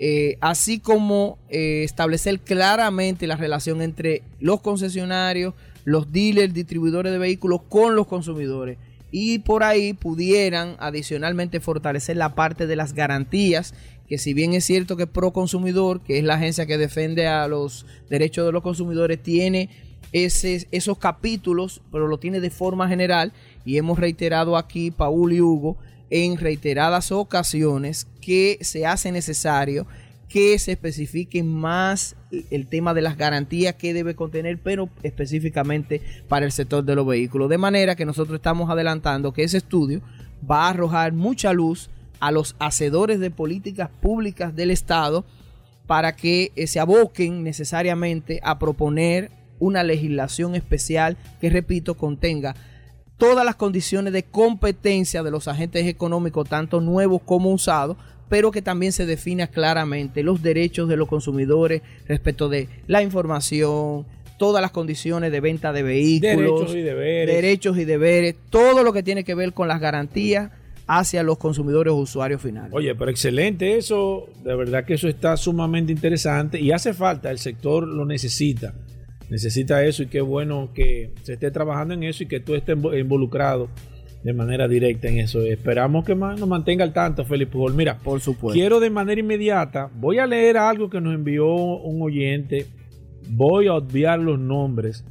[0.00, 7.18] eh, así como eh, establecer claramente la relación entre los concesionarios, los dealers, distribuidores de
[7.18, 8.76] vehículos con los consumidores.
[9.10, 13.72] Y por ahí pudieran adicionalmente fortalecer la parte de las garantías
[14.06, 17.48] que si bien es cierto que Pro Consumidor, que es la agencia que defiende a
[17.48, 19.68] los derechos de los consumidores, tiene
[20.12, 23.32] esos capítulos, pero lo tiene de forma general
[23.64, 25.76] y hemos reiterado aquí, Paul y Hugo,
[26.08, 29.86] en reiteradas ocasiones que se hace necesario
[30.28, 32.16] que se especifique más
[32.50, 37.06] el tema de las garantías que debe contener, pero específicamente para el sector de los
[37.06, 37.48] vehículos.
[37.48, 40.02] De manera que nosotros estamos adelantando que ese estudio
[40.48, 45.24] va a arrojar mucha luz a los hacedores de políticas públicas del Estado
[45.86, 52.54] para que eh, se aboquen necesariamente a proponer una legislación especial que, repito, contenga
[53.16, 57.96] todas las condiciones de competencia de los agentes económicos, tanto nuevos como usados,
[58.28, 64.06] pero que también se defina claramente los derechos de los consumidores respecto de la información,
[64.38, 68.92] todas las condiciones de venta de vehículos, derechos y deberes, derechos y deberes todo lo
[68.92, 70.50] que tiene que ver con las garantías
[70.86, 72.72] hacia los consumidores o usuarios finales.
[72.72, 77.38] Oye, pero excelente eso, de verdad que eso está sumamente interesante y hace falta, el
[77.38, 78.74] sector lo necesita,
[79.28, 82.76] necesita eso y qué bueno que se esté trabajando en eso y que tú estés
[82.76, 83.68] involucrado
[84.26, 85.40] de manera directa en eso.
[85.42, 87.74] Esperamos que nos mantenga al tanto, Felipe Pujol.
[87.74, 88.58] Mira, por supuesto.
[88.58, 92.66] Quiero de manera inmediata, voy a leer algo que nos envió un oyente,
[93.30, 95.04] voy a obviar los nombres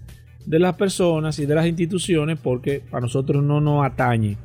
[0.45, 4.35] de las personas y de las instituciones porque a nosotros no nos atañe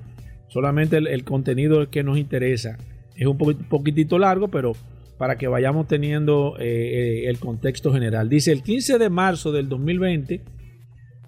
[0.47, 2.79] solamente el, contenido que nos interesa.
[3.17, 4.75] Es un poquitito largo, pero
[5.19, 8.29] para que vayamos teniendo eh, eh, el contexto general.
[8.29, 10.43] Dice, el 15 de marzo del 2020,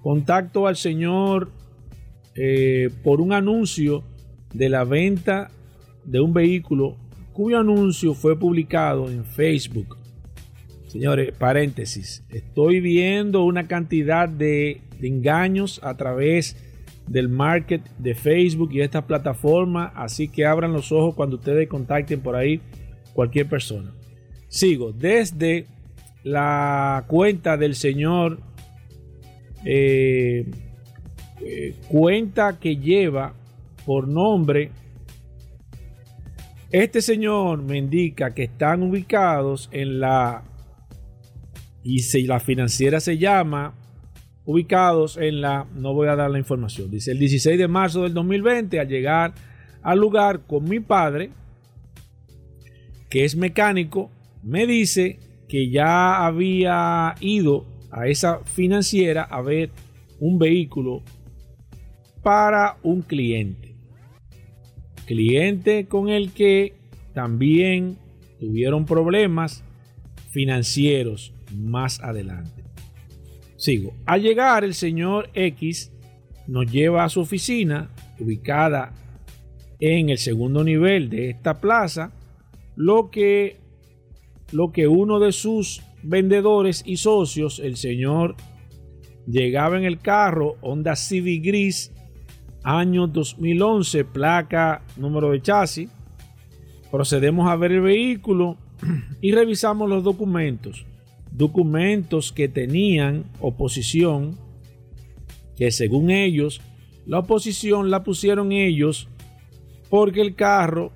[0.00, 1.50] contacto al señor
[2.34, 4.04] eh, por un anuncio
[4.52, 5.50] de la venta
[6.04, 6.96] de un vehículo
[7.32, 9.96] cuyo anuncio fue publicado en Facebook.
[10.88, 16.72] Señores, paréntesis, estoy viendo una cantidad de, engaños a través de
[17.06, 22.20] del market de Facebook y esta plataforma, así que abran los ojos cuando ustedes contacten
[22.20, 22.60] por ahí
[23.12, 23.92] cualquier persona.
[24.48, 25.66] Sigo desde
[26.22, 28.38] la cuenta del señor,
[29.64, 30.46] eh,
[31.88, 33.34] cuenta que lleva
[33.84, 34.70] por nombre,
[36.70, 40.42] este señor me indica que están ubicados en la,
[41.82, 43.74] y si la financiera se llama
[44.44, 48.14] ubicados en la, no voy a dar la información, dice el 16 de marzo del
[48.14, 49.34] 2020 al llegar
[49.82, 51.30] al lugar con mi padre,
[53.10, 54.10] que es mecánico,
[54.42, 55.18] me dice
[55.48, 59.70] que ya había ido a esa financiera a ver
[60.18, 61.02] un vehículo
[62.22, 63.74] para un cliente.
[65.06, 66.74] Cliente con el que
[67.12, 67.98] también
[68.38, 69.64] tuvieron problemas
[70.30, 72.64] financieros más adelante.
[73.56, 73.94] Sigo.
[74.06, 75.92] Al llegar el señor X
[76.46, 78.92] nos lleva a su oficina ubicada
[79.78, 82.12] en el segundo nivel de esta plaza,
[82.76, 83.56] lo que,
[84.52, 88.36] lo que uno de sus vendedores y socios, el señor,
[89.26, 91.92] llegaba en el carro Honda Civic Gris,
[92.62, 95.90] año 2011, placa, número de chasis.
[96.90, 98.56] Procedemos a ver el vehículo
[99.20, 100.86] y revisamos los documentos.
[101.30, 104.36] Documentos que tenían oposición,
[105.56, 106.60] que según ellos,
[107.06, 109.08] la oposición la pusieron ellos
[109.88, 110.92] porque el carro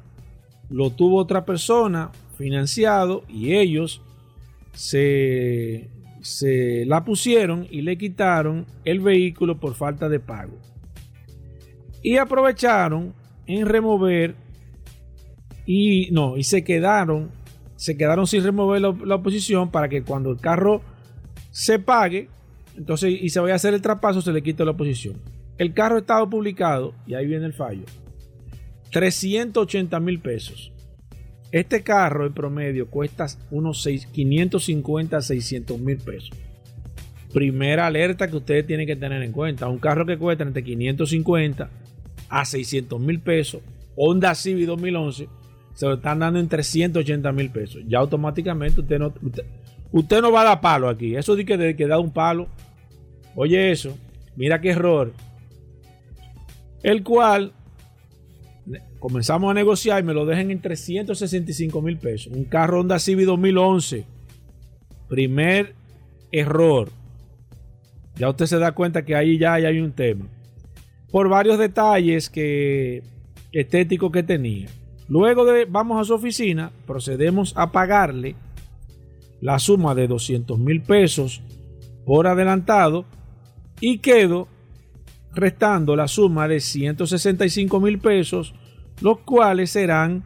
[0.71, 4.03] lo tuvo otra persona financiado y ellos
[4.73, 5.89] se,
[6.21, 10.59] se la pusieron y le quitaron el vehículo por falta de pago.
[12.07, 13.13] Y aprovecharon
[13.49, 14.37] en remover
[15.67, 17.33] y no, y se quedaron,
[17.75, 20.83] se quedaron sin remover la, oposición para que cuando el carro
[21.51, 22.29] se pague,
[22.77, 25.21] entonces y se vaya a hacer el traspaso, se le quita la oposición.
[25.59, 27.87] El carro estaba publicado, y ahí viene el fallo,
[28.93, 30.73] 380 mil pesos.
[31.51, 36.31] Este carro en promedio cuesta unos 6, 550 a 600 mil pesos.
[37.35, 39.67] Primera alerta que ustedes tienen que tener en cuenta.
[39.67, 41.69] Un carro que cuesta entre 550
[42.29, 43.61] a 600 mil pesos.
[43.97, 45.29] Honda Civic 2011
[45.75, 47.83] se lo están dando en 380 mil pesos.
[47.87, 49.13] Ya automáticamente usted no,
[49.93, 51.17] usted, no va a dar palo aquí.
[51.17, 52.49] Eso de que, que da un palo.
[53.35, 53.97] Oye eso.
[54.37, 55.13] Mira qué error.
[56.83, 57.53] El cual
[58.99, 62.33] comenzamos a negociar y me lo dejan en 365 mil pesos.
[62.33, 64.05] Un carro Honda Civic 2011.
[65.09, 65.75] Primer
[66.33, 66.91] error.
[68.17, 70.27] Ya usted se da cuenta que ahí ya hay un tema.
[71.11, 73.03] Por varios detalles que
[73.53, 74.69] estéticos que tenía.
[75.09, 78.35] Luego de vamos a su oficina, procedemos a pagarle
[79.41, 81.43] la suma de 200 mil pesos
[82.05, 83.05] por adelantado
[83.81, 84.49] y quedo
[85.33, 88.55] restando la suma de 165 mil pesos
[89.01, 90.25] los cuales serán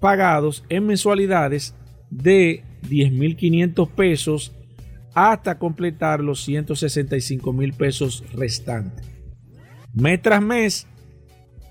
[0.00, 1.76] pagados en mensualidades
[2.10, 4.52] de 10.500 pesos
[5.14, 9.11] hasta completar los 165 mil pesos restantes.
[9.94, 10.86] Mes tras mes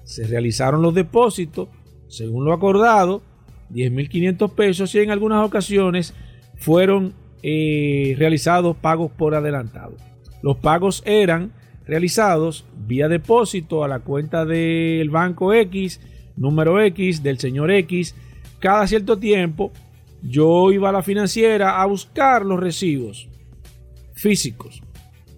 [0.03, 1.69] se realizaron los depósitos
[2.11, 3.21] según lo acordado,
[3.71, 6.13] 10.500 pesos y en algunas ocasiones
[6.57, 9.95] fueron eh, realizados pagos por adelantado.
[10.43, 11.53] Los pagos eran
[11.85, 16.01] realizados vía depósito a la cuenta del banco X,
[16.35, 18.13] número X, del señor X.
[18.59, 19.71] Cada cierto tiempo
[20.21, 23.29] yo iba a la financiera a buscar los recibos
[24.13, 24.83] físicos.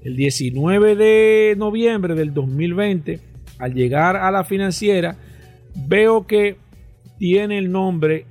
[0.04, 3.20] El 19 de noviembre del 2020,
[3.60, 5.18] al llegar a la financiera,
[5.88, 6.58] veo que
[7.18, 8.26] tiene el nombre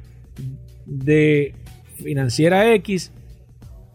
[0.85, 1.55] de
[1.97, 3.13] financiera X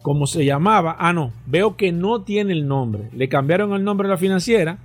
[0.02, 0.96] como se llamaba.
[0.98, 3.10] Ah, no, veo que no tiene el nombre.
[3.12, 4.78] Le cambiaron el nombre a la financiera,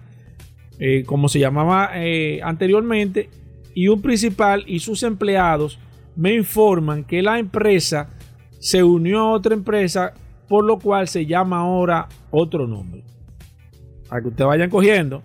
[0.80, 3.30] eh, como se llamaba eh, anteriormente,
[3.74, 5.80] y un principal y sus empleados
[6.16, 8.10] me informan que la empresa
[8.60, 10.14] se unió a otra empresa,
[10.48, 13.04] por lo cual se llama ahora otro nombre.
[14.08, 15.22] Para que ustedes vayan cogiendo.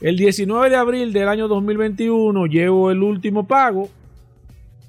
[0.00, 3.88] El 19 de abril del año 2021 llevo el último pago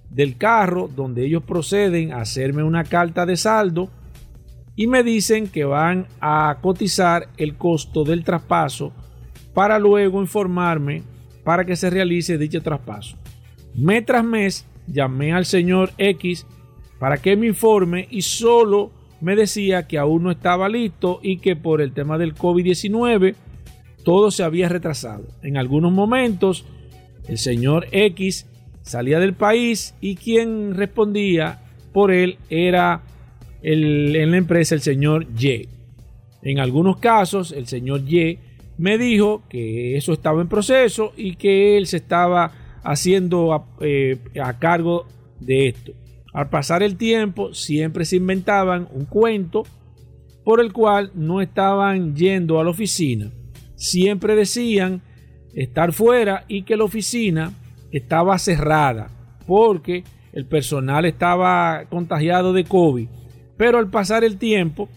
[0.10, 3.90] del carro donde ellos proceden a hacerme una carta de saldo
[4.76, 8.94] y me dicen que van a cotizar el costo del traspaso
[9.54, 11.04] para luego informarme
[11.44, 13.18] para que se realice dicho traspaso.
[13.74, 16.46] Mes tras mes llamé al señor X
[17.00, 18.92] para que me informe y solo
[19.22, 23.36] me decía que aún no estaba listo y que por el tema del COVID-19
[24.04, 25.26] todo se había retrasado.
[25.42, 26.66] En algunos momentos
[27.28, 28.48] el señor X
[28.82, 31.60] salía del país y quien respondía
[31.92, 33.02] por él era
[33.62, 35.68] el, en la empresa el señor Y.
[36.42, 38.40] En algunos casos, el señor Y
[38.78, 42.52] me dijo que eso estaba en proceso y que él se estaba
[42.84, 45.08] haciendo a, eh, a cargo
[45.40, 45.92] de esto.
[46.34, 49.64] Al pasar el tiempo, siempre se inventaban un cuento
[50.44, 53.32] por el cual no estaban yendo a la oficina.
[53.76, 55.02] Siempre decían
[55.54, 57.52] estar fuera y que la oficina
[57.92, 59.10] estaba cerrada
[59.46, 60.04] porque
[60.34, 63.08] el personal estaba contagiado de COVID.
[63.58, 64.90] Pero al pasar el tiempo,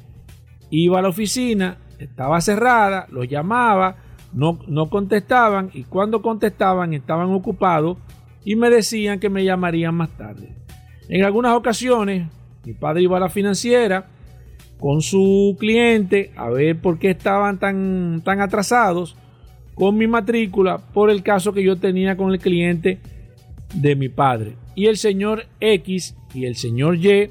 [0.71, 3.97] iba a la oficina estaba cerrada, los llamaba,
[4.33, 7.99] no, no contestaban y cuando contestaban estaban ocupados
[8.45, 10.57] y me decían que me llamarían más tarde.
[11.11, 12.29] En algunas ocasiones,
[12.65, 14.07] mi padre iba a la financiera
[14.79, 19.17] con su cliente a ver por qué estaban tan, tan atrasados
[19.75, 23.01] con mi matrícula por el caso que yo tenía con el cliente
[23.75, 24.55] de mi padre.
[24.77, 27.31] Y el señor X y el señor Y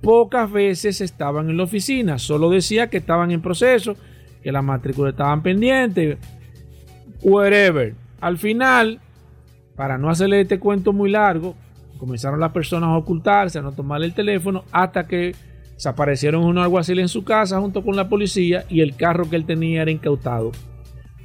[0.00, 3.94] pocas veces estaban en la oficina, solo decía que estaban en proceso,
[4.42, 6.18] que las matrículas estaban pendientes,
[7.22, 7.94] whatever.
[8.20, 8.98] Al final,
[9.76, 11.54] para no hacerle este cuento muy largo,
[12.02, 15.36] comenzaron las personas a ocultarse, a no tomar el teléfono, hasta que
[15.74, 19.46] desaparecieron unos alguaciles en su casa junto con la policía y el carro que él
[19.46, 20.50] tenía era incautado.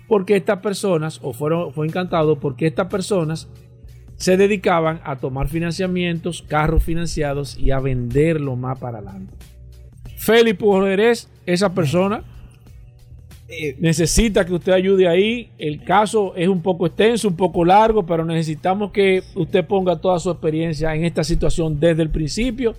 [0.07, 3.49] Porque estas personas, o fueron, fue incautado porque estas personas
[4.17, 9.34] se dedicaban a tomar financiamientos, carros financiados y a venderlo más para adelante.
[10.15, 12.21] Felipe Jerez, esa persona,
[13.49, 15.49] eh, necesita que usted ayude ahí.
[15.57, 20.19] El caso es un poco extenso, un poco largo, pero necesitamos que usted ponga toda
[20.19, 22.75] su experiencia en esta situación desde el principio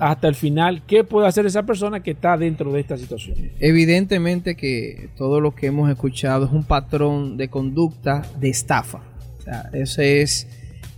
[0.00, 0.82] hasta el final.
[0.86, 3.36] ¿Qué puede hacer esa persona que está dentro de esta situación?
[3.60, 9.00] Evidentemente que todo lo que hemos escuchado es un patrón de conducta de estafa.
[9.38, 10.48] O sea, ese es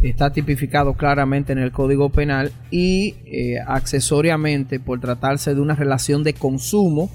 [0.00, 6.24] está tipificado claramente en el Código Penal y eh, accesoriamente por tratarse de una relación
[6.24, 7.10] de consumo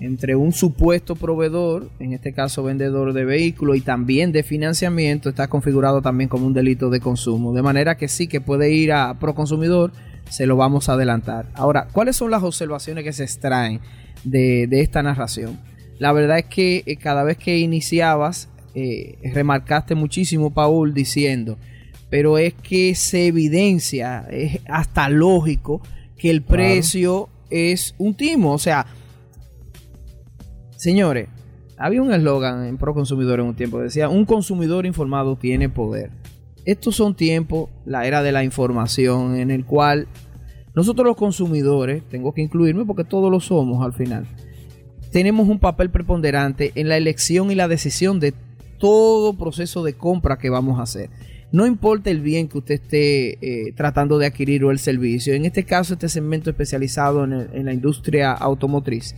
[0.00, 5.48] entre un supuesto proveedor, en este caso vendedor de vehículos y también de financiamiento, está
[5.48, 7.52] configurado también como un delito de consumo.
[7.52, 9.92] De manera que sí que puede ir a Proconsumidor,
[10.30, 11.46] se lo vamos a adelantar.
[11.54, 13.80] Ahora, ¿cuáles son las observaciones que se extraen
[14.24, 15.60] de, esta narración?
[15.98, 21.58] La verdad es que eh, cada vez que iniciabas, eh, remarcaste muchísimo, Paul, diciendo,
[22.08, 25.82] pero es que se evidencia, es hasta lógico
[26.16, 28.52] que el precio es un timo.
[28.52, 28.86] O sea,
[30.80, 31.28] señores,
[31.76, 35.68] había un eslogan en Pro Consumidor en un tiempo que decía, un consumidor informado tiene
[35.68, 36.10] poder.
[36.64, 40.08] Estos son tiempos, la era de la información, en el cual
[40.74, 44.26] nosotros los consumidores, tengo que incluirme porque todos lo somos al final,
[45.12, 48.32] tenemos un papel preponderante en la elección y la decisión de
[48.78, 51.10] todo proceso de compra que vamos a hacer
[51.52, 55.44] no importa el bien que usted esté eh, tratando de adquirir o el servicio, en
[55.44, 59.14] este caso este segmento especializado en, la industria automotriz,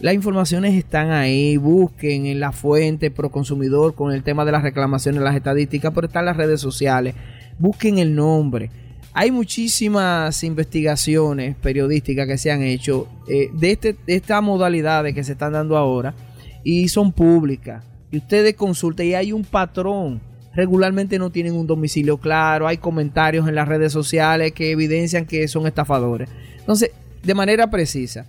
[0.00, 4.62] las informaciones están ahí, busquen en la fuente pro consumidor con el tema de las
[4.62, 7.14] reclamaciones, las estadísticas, pero están las redes sociales,
[7.58, 8.70] busquen el nombre.
[9.14, 15.24] Hay muchísimas investigaciones periodísticas que se han hecho eh, de, este, de estas modalidades que
[15.24, 16.14] se están dando ahora
[16.62, 17.82] y son públicas.
[18.10, 20.20] Y ustedes consulten y hay un patrón
[20.56, 25.46] regularmente no tienen un domicilio claro, hay comentarios en las redes sociales que evidencian que
[25.48, 26.30] son estafadores.
[26.58, 26.90] Entonces,
[27.22, 28.26] de manera precisa,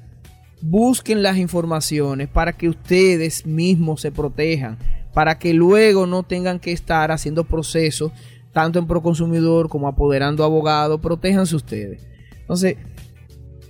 [0.61, 4.77] busquen las informaciones para que ustedes mismos se protejan,
[5.13, 8.11] para que luego no tengan que estar haciendo procesos
[8.51, 12.07] tanto en Proconsumidor como apoderando abogados, protéjanse ustedes.
[12.39, 12.77] Entonces,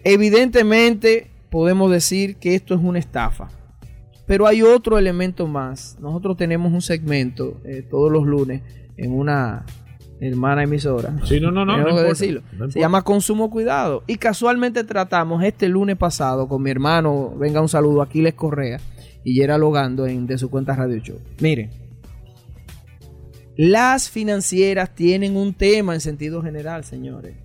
[0.04, 3.50] evidentemente podemos decir que esto es una estafa.
[4.26, 5.98] Pero hay otro elemento más.
[6.00, 8.62] Nosotros tenemos un segmento eh, todos los lunes
[8.98, 9.66] en una
[10.20, 11.13] hermana emisora.
[11.26, 11.78] Sí, no, no, no.
[11.78, 12.41] no decirlo.
[12.70, 14.03] Se llama Consumo Cuidado.
[14.07, 18.80] Y casualmente tratamos este lunes pasado con mi hermano, venga un saludo, Aquiles Correa
[19.24, 21.20] y Yera Logando en, de su cuenta Radio Show.
[21.39, 21.70] Miren,
[23.55, 27.36] las financieras tienen un tema en sentido general, señores.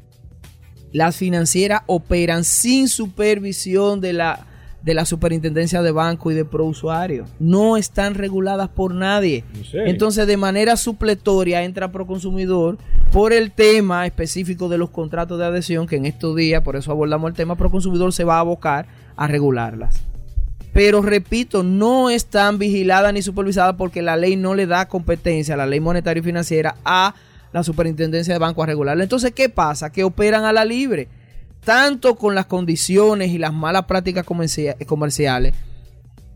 [0.92, 4.46] Las financieras operan sin supervisión de la
[4.82, 7.26] de la superintendencia de banco y de prousuario.
[7.38, 9.44] No están reguladas por nadie.
[9.72, 12.78] Entonces, de manera supletoria entra Proconsumidor
[13.12, 16.90] por el tema específico de los contratos de adhesión, que en estos días, por eso
[16.90, 20.02] abordamos el tema, Proconsumidor se va a abocar a regularlas.
[20.72, 25.66] Pero repito, no están vigiladas ni supervisadas porque la ley no le da competencia, la
[25.66, 27.14] ley monetaria y financiera, a
[27.52, 29.02] la superintendencia de banco a regularla.
[29.02, 29.92] Entonces, ¿qué pasa?
[29.92, 31.08] Que operan a la libre
[31.64, 35.54] tanto con las condiciones y las malas prácticas comerciales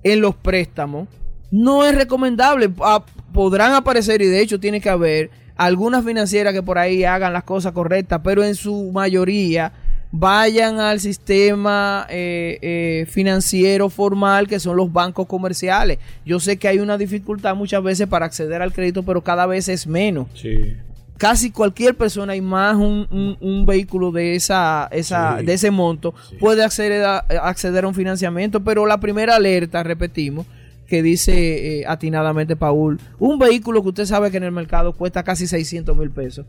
[0.03, 1.09] en los préstamos,
[1.51, 2.70] no es recomendable.
[2.81, 7.33] Ah, podrán aparecer y de hecho tiene que haber algunas financieras que por ahí hagan
[7.33, 9.72] las cosas correctas, pero en su mayoría
[10.12, 15.99] vayan al sistema eh, eh, financiero formal que son los bancos comerciales.
[16.24, 19.68] Yo sé que hay una dificultad muchas veces para acceder al crédito, pero cada vez
[19.68, 20.29] es menos.
[20.35, 20.77] Sí
[21.17, 27.05] casi cualquier persona y más un, vehículo de esa, esa de ese monto puede acceder
[27.05, 28.62] a, acceder a un financiamiento.
[28.62, 30.47] Pero la primera alerta repetimos
[30.87, 35.25] que dice eh, atinadamente Paul un vehículo que usted sabe que en el mercado cuesta
[35.25, 36.47] casi 600 mil pesos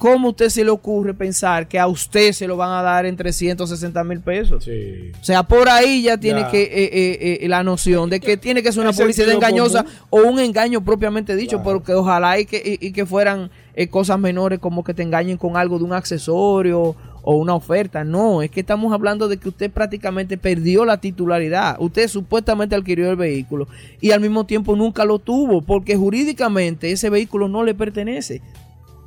[0.00, 3.16] ¿cómo usted se le ocurre pensar que a usted se lo van a dar en
[3.16, 4.64] 360 mil pesos?
[4.64, 5.12] Sí.
[5.20, 6.50] O sea, por ahí ya tiene Ya.
[6.50, 9.98] que eh, eh, eh, la noción de que tiene que ser una publicidad engañosa común.
[10.08, 11.64] o un engaño propiamente dicho, Claro.
[11.78, 15.36] porque ojalá y que, y, y que fueran eh, cosas menores como que te engañen
[15.36, 18.02] con algo de un accesorio o una oferta.
[18.02, 21.76] No, es que estamos hablando de que usted prácticamente perdió la titularidad.
[21.78, 23.68] Usted supuestamente adquirió el vehículo
[24.00, 28.40] y al mismo tiempo nunca lo tuvo, porque jurídicamente ese vehículo no le pertenece.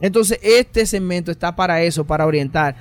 [0.02, 2.76] Entonces, este segmento está para eso, para orientar.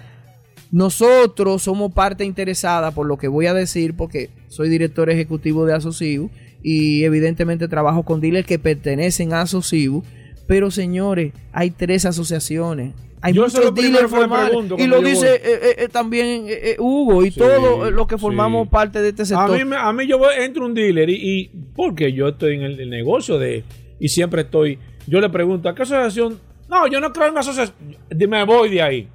[0.71, 5.75] Nosotros somos parte interesada por lo que voy a decir, porque soy director ejecutivo de
[5.75, 6.31] Asocibu
[6.63, 10.03] y evidentemente trabajo con dealers que pertenecen a Asocibu.
[10.47, 12.95] Pero señores, hay tres asociaciones.
[13.21, 14.53] Hay Yo muchos dealers formales.
[14.79, 18.21] Y lo dice eh, eh, eh, también eh, Hugo y Sí, todos los que sí.
[18.21, 19.65] formamos parte de este A sector.
[19.65, 22.81] mí, a mí yo voy, entro un dealer y, y porque yo estoy en el,
[22.81, 23.63] el negocio de
[24.01, 26.41] y siempre estoy, yo le pregunto, ¿a qué asociación?
[26.73, 27.77] No, yo no creo en asociación,
[28.31, 29.09] me voy de ahí.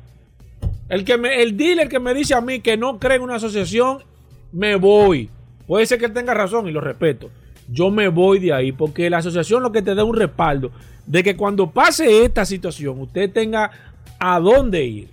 [0.89, 3.37] El, que me, el dealer que me dice a mí que no cree en una
[3.37, 4.03] asociación,
[4.51, 5.31] me voy.
[5.65, 7.31] Puede ser que tenga razón y lo respeto.
[7.67, 10.69] Yo me voy de ahí porque la asociación lo que te da un respaldo
[11.07, 13.71] de que cuando pase esta situación usted tenga
[14.19, 15.07] a dónde ir.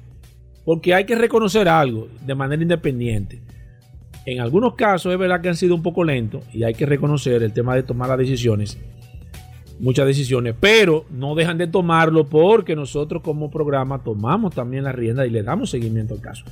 [0.66, 3.40] Porque hay que reconocer algo de manera independiente.
[4.26, 7.42] En algunos casos es verdad que han sido un poco lentos y hay que reconocer
[7.42, 8.78] el tema de tomar las decisiones.
[9.78, 15.26] Muchas decisiones, pero no dejan de tomarlo porque nosotros como programa tomamos también la rienda
[15.26, 16.44] y le damos seguimiento al caso.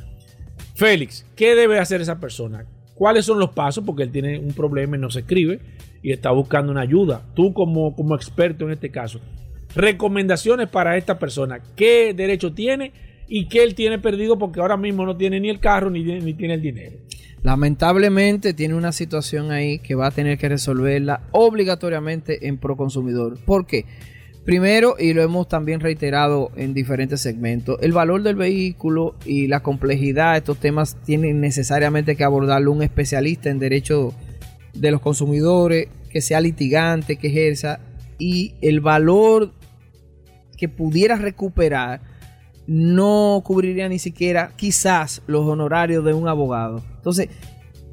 [0.75, 2.65] Félix, ¿qué debe hacer esa persona?
[2.95, 3.85] ¿Cuáles son los pasos?
[3.85, 5.61] Porque él tiene un problema y no se escribe
[6.03, 7.23] y está buscando una ayuda.
[7.35, 9.21] Tú como, como experto en este caso,
[9.75, 11.61] recomendaciones para esta persona.
[11.77, 12.93] ¿Qué derecho tiene
[13.29, 16.35] y qué él tiene perdido porque ahora mismo no tiene ni el carro ni, ni
[16.35, 16.97] tiene el dinero?
[17.43, 23.39] Lamentablemente tiene una situación ahí que va a tener que resolverla obligatoriamente en Proconsumidor.
[23.45, 23.85] ¿Por qué?
[24.45, 29.63] Primero, y lo hemos también reiterado en diferentes segmentos, el valor del vehículo y la
[29.63, 34.13] complejidad de estos temas tienen necesariamente que abordarlo un especialista en derecho
[34.75, 37.79] de los consumidores, que sea litigante, que ejerza,
[38.19, 39.53] y el valor
[40.57, 42.01] que pudiera recuperar
[42.73, 46.83] no cubriría ni siquiera quizás los honorarios de un abogado.
[46.97, 47.29] Entonces,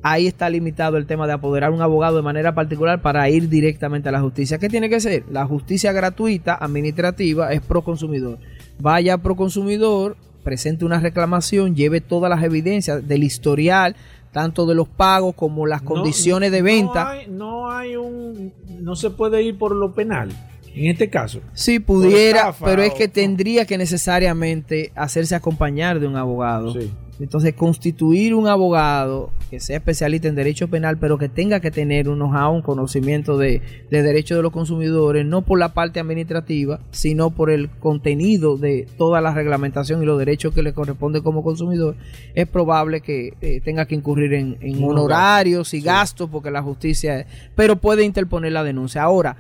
[0.04, 3.50] ahí está limitado el tema de apoderar a un abogado de manera particular para ir
[3.50, 4.58] directamente a la justicia.
[4.58, 5.26] ¿Qué tiene que ser?
[5.30, 8.38] La justicia gratuita, administrativa, es pro consumidor.
[8.80, 10.16] Vaya pro consumidor,
[10.46, 13.98] presente una reclamación, lleve todas las evidencias del historial,
[14.32, 17.04] tanto de los pagos como las No- condiciones de venta.
[17.04, 18.54] No hay, no hay un.
[18.80, 20.30] No se puede ir por lo penal.
[20.76, 21.42] En este caso.
[21.54, 26.74] Sí, pudiera, estafa pero es que tendría que necesariamente hacerse acompañar de un abogado.
[26.74, 26.92] Sí.
[27.20, 32.08] Entonces, constituir un abogado que sea especialista en derecho penal, pero que tenga que tener
[32.08, 36.80] un know-how, un conocimiento de, de derecho de los consumidores, no por la parte administrativa,
[36.92, 41.44] sino por el contenido de toda la reglamentación y los derechos que le corresponde como
[41.44, 41.96] consumidor,
[42.36, 47.76] es probable que eh, tenga que incurrir en, honorarios y gastos, porque la justicia, pero
[47.76, 49.04] puede interponer la denuncia.
[49.04, 49.36] Ahora,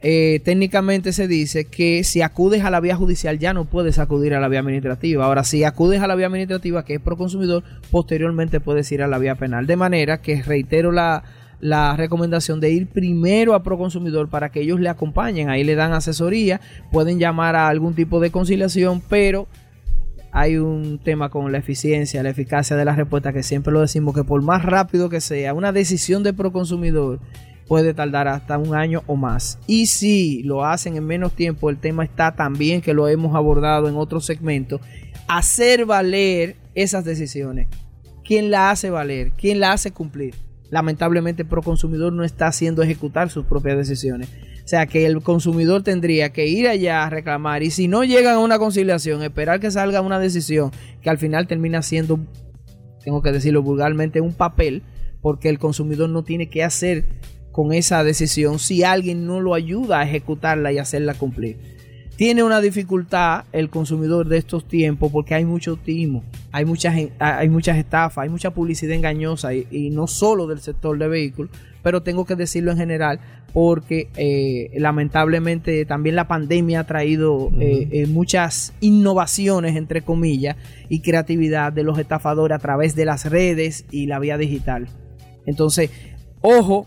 [0.00, 4.34] eh, técnicamente se dice que si acudes a la vía judicial ya no puedes acudir
[4.34, 5.24] a la vía administrativa.
[5.24, 9.08] Ahora, si acudes a la vía administrativa, que es pro consumidor, posteriormente puedes ir a
[9.08, 9.66] la vía penal.
[9.66, 11.24] De manera que reitero la,
[11.60, 15.50] la recomendación de ir primero a pro consumidor para que ellos le acompañen.
[15.50, 16.60] Ahí le dan asesoría,
[16.92, 19.48] pueden llamar a algún tipo de conciliación, pero
[20.30, 24.14] hay un tema con la eficiencia, la eficacia de la respuesta, que siempre lo decimos
[24.14, 27.18] que por más rápido que sea, una decisión de pro consumidor
[27.68, 29.58] puede tardar hasta un año o más.
[29.66, 33.88] Y si lo hacen en menos tiempo, el tema está también que lo hemos abordado
[33.88, 34.80] en otro segmento,
[35.28, 37.68] hacer valer esas decisiones.
[38.24, 39.32] ¿Quién la hace valer?
[39.32, 40.34] ¿Quién la hace cumplir?
[40.70, 44.28] Lamentablemente el consumidor no está haciendo ejecutar sus propias decisiones.
[44.64, 48.34] O sea que el consumidor tendría que ir allá a reclamar y si no llegan
[48.34, 52.20] a una conciliación, esperar que salga una decisión que al final termina siendo,
[53.02, 54.82] tengo que decirlo vulgarmente, un papel,
[55.22, 57.06] porque el consumidor no tiene que hacer
[57.58, 61.56] con esa decisión si alguien no lo ayuda a ejecutarla y hacerla cumplir.
[62.14, 67.48] Tiene una dificultad el consumidor de estos tiempos porque hay mucho timo, hay muchas, hay
[67.48, 71.50] muchas estafas, hay mucha publicidad engañosa y, y no solo del sector de vehículos,
[71.82, 73.18] pero tengo que decirlo en general
[73.52, 80.54] porque eh, lamentablemente también la pandemia ha traído eh, eh, muchas innovaciones, entre comillas,
[80.88, 84.86] y creatividad de los estafadores a través de las redes y la vía digital.
[85.44, 85.90] Entonces,
[86.40, 86.86] ojo,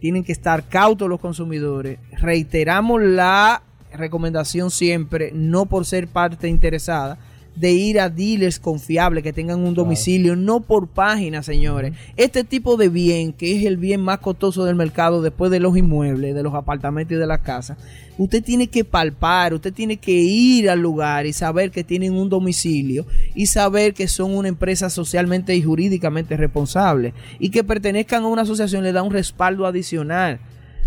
[0.00, 1.98] tienen que estar cautos los consumidores.
[2.18, 7.18] Reiteramos la recomendación siempre, no por ser parte interesada,
[7.58, 11.92] de ir a dealers confiables que tengan un domicilio, no por página, señores.
[12.16, 15.76] Este tipo de bien, que es el bien más costoso del mercado después de los
[15.76, 17.78] inmuebles, de los apartamentos y de las casas,
[18.16, 22.28] usted tiene que palpar, usted tiene que ir al lugar y saber que tienen un
[22.28, 28.28] domicilio y saber que son una empresa socialmente y jurídicamente responsable y que pertenezcan a
[28.28, 30.40] una asociación le da un respaldo adicional.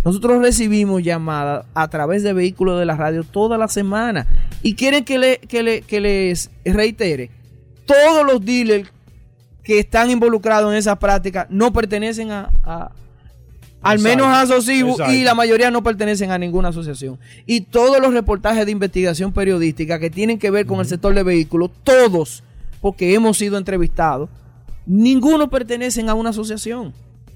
[0.04, 4.26] Nosotros recibimos llamadas a través de vehículos de la radio toda la semana
[4.64, 7.30] y quieren que, le, que, le- que les reitere.
[7.86, 8.90] Todos los dealers
[9.64, 12.92] que están involucrados en esa práctica no pertenecen a, a-
[13.84, 17.20] al menos a Asocibu y la mayoría no pertenecen a ninguna asociación.
[17.46, 21.24] Y todos los reportajes de investigación periodística que tienen que ver con el sector de
[21.24, 22.44] vehículos, todos,
[22.80, 24.30] porque hemos sido entrevistados,
[24.86, 26.94] ninguno pertenecen a una asociación.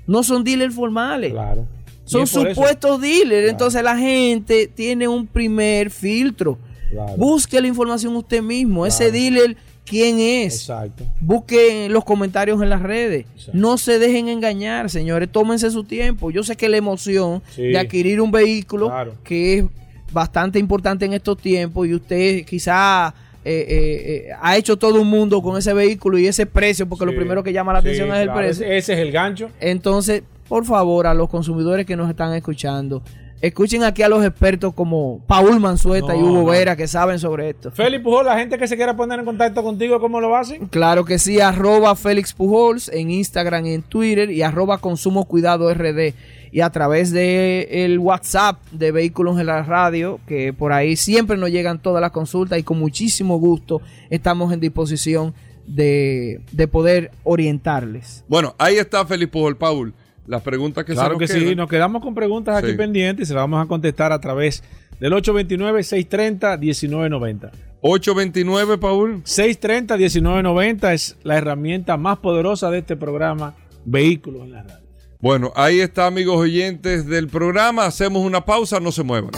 [0.07, 1.31] No son dealers formales.
[1.31, 1.67] Claro.
[2.05, 3.49] Son eso- supuestos dealers.
[3.49, 6.57] Entonces la gente tiene un primer filtro.
[6.91, 7.13] Claro.
[7.17, 8.85] Busque la información usted mismo.
[8.85, 10.61] Ese dealer, ¿quién es?
[10.61, 11.03] Exacto.
[11.19, 13.25] Busque los comentarios en las redes.
[13.53, 15.29] No se dejen engañar, señores.
[15.31, 16.31] Tómense su tiempo.
[16.31, 17.63] Yo sé que la emoción Sí.
[17.63, 18.93] de adquirir un vehículo,
[19.23, 19.65] que es
[20.13, 23.13] bastante importante en estos tiempos, y usted quizá
[23.47, 27.05] eh, eh, eh, ha hecho todo un mundo con ese vehículo y ese precio, porque
[27.05, 28.65] lo primero que llama la Sí, atención es el claro, precio.
[28.65, 29.49] Ese, ese es el gancho.
[29.59, 33.01] Entonces, por favor, a los consumidores que nos están escuchando,
[33.41, 36.45] escuchen aquí a los expertos como Paul Manzueta y Hugo no.
[36.45, 37.71] Vera que saben sobre esto.
[37.71, 40.67] Félix Pujol, la gente que se quiera poner en contacto contigo, ¿cómo lo hacen?
[40.67, 45.73] Claro que sí, arroba Félix Pujols en Instagram y en Twitter y arroba Consumo Cuidado
[45.73, 46.13] RD
[46.51, 51.35] y a través de el WhatsApp de Vehículos en la Radio, que por ahí siempre
[51.35, 55.33] nos llegan todas las consultas y con muchísimo gusto estamos en disposición
[55.67, 58.23] de, de poder orientarles.
[58.29, 59.93] Bueno, ahí está Felipe Pujol, Paul.
[60.27, 62.77] Las preguntas que se Claro nos que sí, nos quedamos con preguntas aquí Sí.
[62.77, 64.63] pendientes y se las vamos a contestar a través
[64.99, 67.51] del 829-630-1990.
[67.81, 69.21] 829, Paul.
[69.23, 73.53] 630-1990 es la herramienta más poderosa de este programa
[73.85, 74.85] Vehículos en la Radio.
[75.19, 77.85] Bueno, ahí está, amigos oyentes del programa.
[77.85, 79.31] Hacemos una pausa, no se muevan.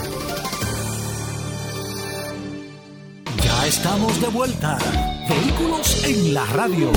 [3.44, 4.78] Ya estamos de vuelta.
[5.28, 6.90] Vehículos en la radio.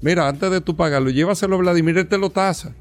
[0.00, 2.74] mira, antes de tú pagarlo, llévaselo a Vladimir, él te lo tasa.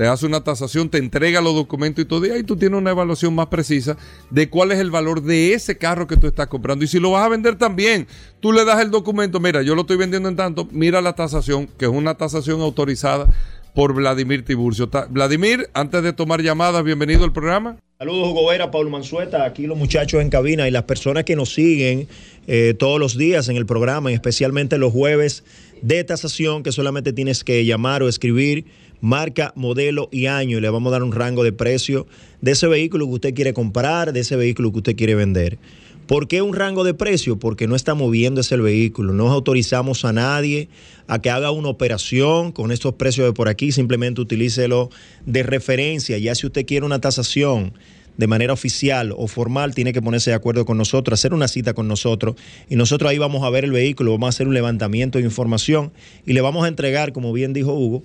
[0.00, 2.92] Te hace una tasación, te entrega los documentos y todo, y ahí tú tienes una
[2.92, 3.98] evaluación más precisa
[4.30, 6.86] de cuál es el valor de ese carro que tú estás comprando.
[6.86, 8.06] Y si lo vas a vender también,
[8.40, 11.68] tú le das el documento, mira, yo lo estoy vendiendo en tanto, mira la tasación,
[11.78, 13.26] que es una tasación autorizada
[13.74, 14.88] por Vladimir Tiburcio.
[15.10, 17.76] Vladimir, antes de tomar llamadas, bienvenido al programa.
[17.98, 21.52] Saludos, Hugo Vera, Paulo Manzueta, aquí los muchachos en cabina y las personas que nos
[21.52, 22.08] siguen
[22.46, 25.44] eh, todos los días en el programa, y especialmente los jueves
[25.82, 28.64] de tasación, que solamente tienes que llamar o escribir
[29.00, 32.06] marca, modelo y año y le vamos a dar un rango de precio
[32.40, 35.58] de ese vehículo que usted quiere comprar, de ese vehículo que usted quiere vender.
[36.06, 37.38] ¿Por qué un rango de precio?
[37.38, 40.68] Porque no estamos viendo ese vehículo, no autorizamos a nadie
[41.06, 44.90] a que haga una operación con estos precios de por aquí, simplemente utilícelo
[45.24, 46.18] de referencia.
[46.18, 47.74] Ya si usted quiere una tasación
[48.16, 51.74] de manera oficial o formal, tiene que ponerse de acuerdo con nosotros, hacer una cita
[51.74, 52.34] con nosotros
[52.68, 55.92] y nosotros ahí vamos a ver el vehículo, vamos a hacer un levantamiento de información
[56.26, 58.02] y le vamos a entregar, como bien dijo Hugo,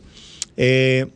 [0.58, 1.08] eh,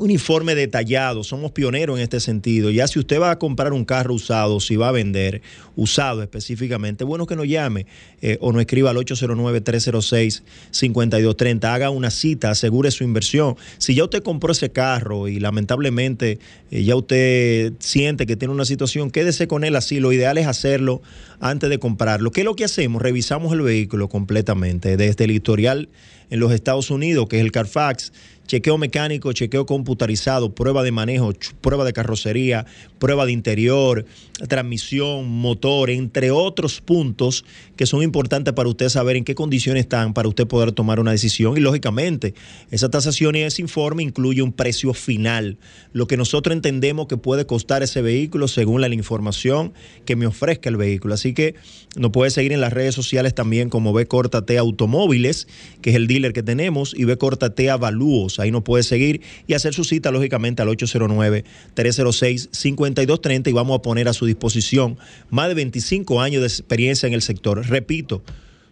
[0.00, 1.22] un informe detallado.
[1.22, 2.70] Somos pioneros en este sentido.
[2.70, 5.42] Ya si usted va a comprar un carro usado, si va a vender
[5.76, 7.86] usado específicamente, bueno que nos llame
[8.20, 11.64] eh, o nos escriba al 809-306-5230.
[11.64, 13.56] Haga una cita, asegure su inversión.
[13.78, 16.38] Si ya usted compró ese carro y lamentablemente
[16.70, 20.00] eh, ya usted siente que tiene una situación, quédese con él así.
[20.00, 21.02] Lo ideal es hacerlo
[21.40, 22.32] antes de comprarlo.
[22.32, 23.00] ¿Qué es lo que hacemos?
[23.00, 25.88] Revisamos el vehículo completamente, desde el historial
[26.30, 28.12] en los Estados Unidos, que es el Carfax,
[28.46, 32.66] chequeo mecánico, chequeo computarizado, prueba de manejo, prueba de carrocería,
[32.98, 34.04] prueba de interior,
[34.48, 37.44] transmisión, motor, entre otros puntos
[37.76, 41.10] que son importantes para usted saber en qué condiciones están para usted poder tomar una
[41.10, 41.56] decisión.
[41.56, 42.34] Y lógicamente,
[42.70, 45.58] esa tasación y ese informe incluye un precio final,
[45.92, 49.72] lo que nosotros entendemos que puede costar ese vehículo según la información
[50.04, 51.14] que me ofrezca el vehículo.
[51.14, 51.54] Así que
[51.96, 55.48] nos puede seguir en las redes sociales también como B Corta Automóviles,
[55.80, 59.54] que es el dealer que tenemos, y B Corta Avalúos Ahí nos puede seguir y
[59.54, 64.98] hacer su cita, lógicamente, al 809-306-5230 y vamos a poner a su disposición
[65.30, 67.66] más de 25 años de experiencia en el sector.
[67.66, 68.22] Repito,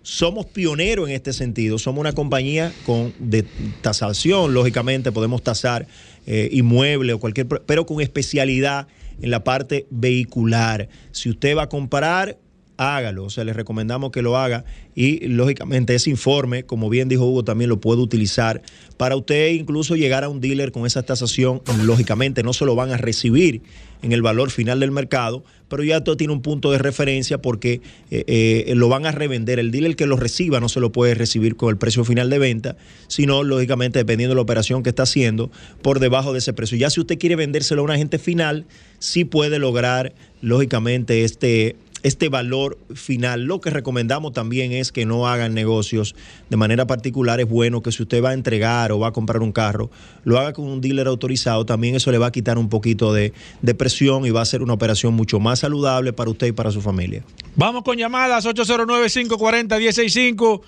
[0.02, 1.78] somos pioneros en este sentido.
[1.78, 3.44] Somos una compañía con de
[3.80, 5.86] tasación, lógicamente podemos tasar
[6.26, 8.88] eh, inmueble o cualquier, pero con especialidad
[9.20, 10.88] en la parte vehicular.
[11.12, 12.38] Si usted va a comparar,
[12.76, 13.24] hágalo.
[13.24, 14.64] O sea, les recomendamos que lo haga
[14.94, 18.62] y lógicamente ese informe, como bien dijo Hugo, también lo puede utilizar
[18.96, 21.62] para usted incluso llegar a un dealer con esa tasación.
[21.82, 23.62] Lógicamente no se lo van a recibir
[24.02, 27.80] en el valor final del mercado, pero ya esto tiene un punto de referencia porque
[28.10, 29.58] eh, eh, lo van a revender.
[29.58, 32.38] El dealer que lo reciba no se lo puede recibir con el precio final de
[32.38, 35.50] venta, sino lógicamente dependiendo de la operación que está haciendo
[35.82, 36.76] por debajo de ese precio.
[36.76, 38.66] Ya si usted quiere vendérselo a un agente final,
[38.98, 43.44] sí puede lograr lógicamente este este valor final.
[43.44, 46.14] Lo que recomendamos también es que no hagan negocios
[46.50, 47.40] de manera particular.
[47.40, 49.90] Es bueno que si usted va a entregar o va a comprar un carro,
[50.24, 51.66] lo haga con un dealer autorizado.
[51.66, 54.62] También eso le va a quitar un poquito de, de presión y va a ser
[54.62, 57.24] una operación mucho más saludable para usted y para su familia.
[57.56, 60.62] Vamos con llamadas 809-540-165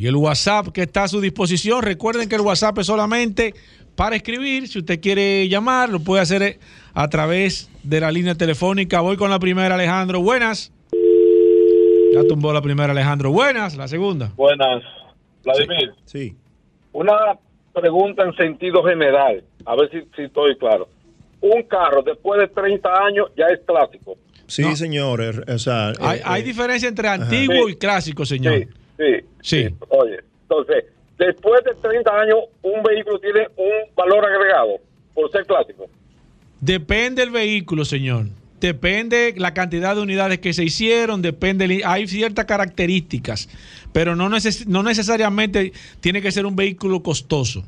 [0.00, 1.82] y el WhatsApp que está a su disposición.
[1.82, 3.54] Recuerden que el WhatsApp es solamente
[4.00, 4.66] para escribir.
[4.66, 6.58] Si usted quiere llamar, lo puede hacer eh,
[6.94, 9.02] a través de la línea telefónica.
[9.02, 10.22] Voy con la primera, Alejandro.
[10.22, 10.72] Buenas.
[12.14, 13.30] Ya tumbó la primera, Alejandro.
[13.30, 13.76] Buenas.
[13.76, 14.32] La segunda.
[14.36, 14.82] Buenas,
[15.44, 15.90] Vladimir.
[16.06, 16.34] Sí.
[16.92, 17.12] Una
[17.74, 20.88] pregunta en sentido general, a ver si, si estoy claro.
[21.42, 24.16] Un carro después de 30 años ya es clásico.
[24.46, 25.20] Sí, señor.
[25.22, 27.72] eh, O sea, Hay, eh, hay eh, diferencia entre antiguo Sí.
[27.72, 28.66] y clásico, señor.
[28.98, 29.68] Sí, Sí.
[29.90, 30.84] oye, entonces,
[31.20, 34.78] después de 30 años, un vehículo tiene un valor agregado
[35.14, 35.86] por ser clásico.
[36.60, 38.26] Depende el vehículo, señor.
[38.60, 43.48] Depende la cantidad de unidades que se hicieron, depende, hay ciertas características,
[43.92, 47.64] pero no, neces- no necesariamente tiene que ser un vehículo costoso.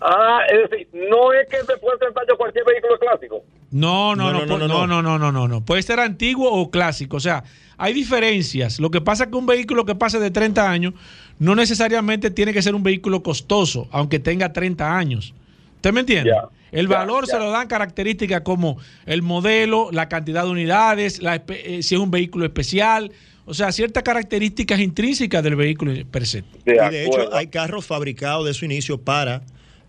[0.00, 3.42] Ah, es decir, no es que después de 30 años cualquier vehículo es clásico.
[3.72, 5.64] No, no, No, no, no, no, no, no, no, no, no, no.
[5.64, 7.16] Puede ser antiguo o clásico.
[7.16, 7.42] O sea,
[7.78, 8.78] hay diferencias.
[8.78, 10.94] Lo que pasa es que un vehículo que pase de 30 años
[11.42, 15.34] no necesariamente tiene que ser un vehículo costoso, aunque tenga 30 años.
[15.74, 16.32] ¿Usted me entiende?
[16.70, 21.82] El valor se lo dan características como el modelo, la cantidad de unidades, la eh,
[21.82, 23.10] si es un vehículo especial.
[23.44, 26.44] O sea, ciertas características intrínsecas del vehículo per se.
[26.64, 29.42] De y de hecho, hay carros fabricados de su inicio para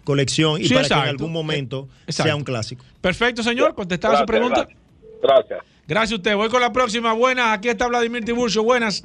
[0.04, 2.30] colección y Sí, para que en algún momento Exacto.
[2.30, 2.84] sea un clásico.
[3.00, 3.76] Perfecto, señor.
[3.76, 4.66] Contestaba su pregunta.
[4.66, 4.80] Gracias.
[5.22, 5.60] gracias.
[5.88, 6.36] Gracias a usted.
[6.36, 7.14] Voy con la próxima.
[7.14, 7.56] Buenas.
[7.56, 8.64] Aquí está Vladimir Tiburcio.
[8.64, 9.04] Buenas.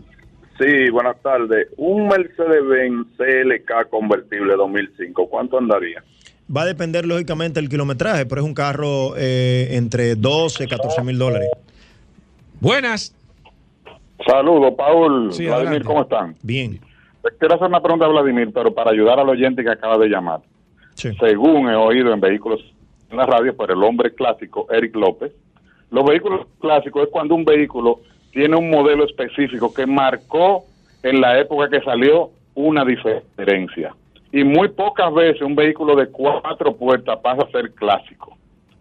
[0.59, 1.68] Sí, buenas tardes.
[1.76, 6.02] Un Mercedes-Benz CLK convertible 2005, ¿cuánto andaría?
[6.54, 11.02] Va a depender lógicamente del kilometraje, pero es un carro eh, entre 12 y 14
[11.04, 11.48] mil dólares.
[12.61, 13.14] Buenas.
[14.26, 15.32] Saludos, Paul.
[15.32, 15.86] Sí, Vladimir, adelante.
[15.86, 16.34] ¿cómo están?
[16.42, 16.80] Bien.
[17.38, 20.40] Quiero hacer una pregunta a Vladimir, pero para ayudar al oyente que acaba de llamar.
[20.94, 21.11] Sí.
[21.20, 22.61] Según he oído en vehículos
[23.11, 25.32] en la radio por el hombre clásico Eric López,
[25.90, 28.00] los vehículos clásicos es cuando un vehículo
[28.33, 30.64] tiene un modelo específico que marcó
[31.03, 33.95] en la época que salió una diferencia.
[34.33, 38.37] Y muy pocas veces un vehículo de cuatro puertas pasa a ser clásico.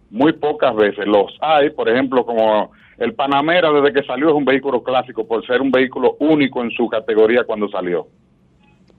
[0.10, 1.06] Muy pocas veces.
[1.08, 5.45] Los hay, por ejemplo, como el Panamera desde que salió es un vehículo clásico por
[5.45, 8.08] ser un vehículo único en su categoría cuando salió.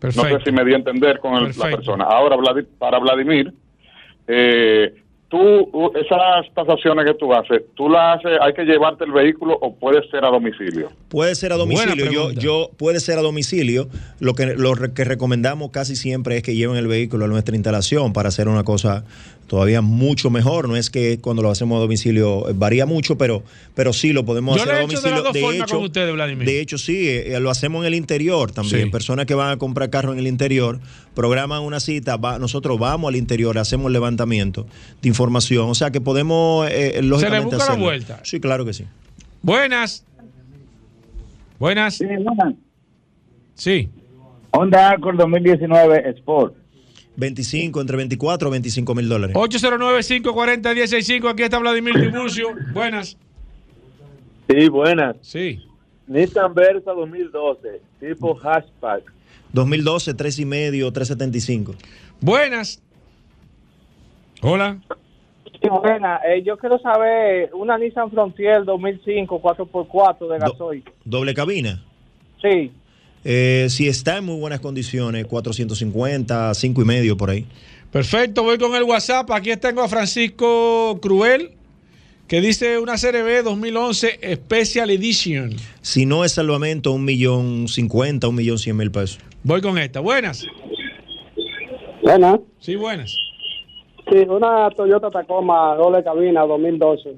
[0.02, 2.04] No sé si me di a entender con el- la persona.
[2.04, 2.36] Ahora,
[2.78, 3.52] para Vladimir,
[4.28, 4.94] eh,
[5.28, 9.74] tú, esas tasaciones que tú haces, ¿tú las haces, hay que llevarte el vehículo o
[9.74, 10.90] puede ser a domicilio?
[11.08, 12.10] Puede ser a domicilio.
[12.10, 13.88] Yo, yo puede ser a domicilio.
[14.20, 18.12] Lo que lo que recomendamos casi siempre es que lleven el vehículo a nuestra instalación
[18.12, 19.04] para hacer una cosa
[19.48, 20.68] todavía mucho mejor.
[20.68, 23.42] No es que cuando lo hacemos a domicilio eh, varía mucho, pero,
[23.74, 25.24] pero sí lo podemos Yo hacer lo a hecho de domicilio.
[25.24, 26.46] las dos formas con ustedes, Vladimir.
[26.46, 28.84] de hecho, sí, eh, eh, lo hacemos en el interior también.
[28.84, 28.90] Sí.
[28.90, 30.78] Personas que van a comprar carro en el interior
[31.14, 32.16] programan una cita.
[32.16, 34.66] va- nosotros vamos al interior, hacemos el levantamiento
[35.02, 35.68] de información.
[35.70, 37.84] O sea que podemos, eh, lógicamente, busca la hacerlo.
[37.84, 38.20] vuelta.
[38.22, 38.84] Sí, claro que sí.
[39.42, 40.04] Buenas.
[41.58, 41.98] Buenas.
[43.54, 43.88] Sí.
[44.52, 46.54] Honda Accord 2019 Sport.
[47.18, 49.34] 25, entre 24 o 25 mil dólares.
[49.36, 51.28] 809-540-165.
[51.28, 52.54] Aquí está Vladimir Tiburcio.
[52.72, 53.16] Buenas.
[54.48, 55.16] Sí, buenas.
[55.22, 55.60] Sí.
[56.06, 59.12] Nissan Versa 2012, tipo hatchback.
[59.52, 61.74] 2012, 3 y medio, 375.
[62.20, 62.80] Buenas.
[64.40, 64.78] Hola.
[65.60, 66.20] Sí, buena.
[66.24, 70.84] Eh, yo quiero saber una Nissan Frontier 2005 4x4 de gasoil.
[71.04, 71.82] Doble cabina.
[72.40, 72.70] Sí.
[73.24, 77.46] Eh, si está en muy buenas condiciones, 450, 5 y medio por ahí.
[77.90, 79.30] Perfecto, voy con el WhatsApp.
[79.30, 81.52] Aquí tengo a Francisco Cruel,
[82.26, 85.56] que dice una CRB 2011 Special Edition.
[85.80, 89.20] Si no es salvamento, un millón cincuenta, un millón cien mil pesos.
[89.42, 90.00] Voy con esta.
[90.00, 90.46] Buenas.
[92.02, 92.40] Buenas.
[92.60, 93.16] Sí, buenas.
[94.10, 97.16] Sí, una Toyota Tacoma doble cabina 2012.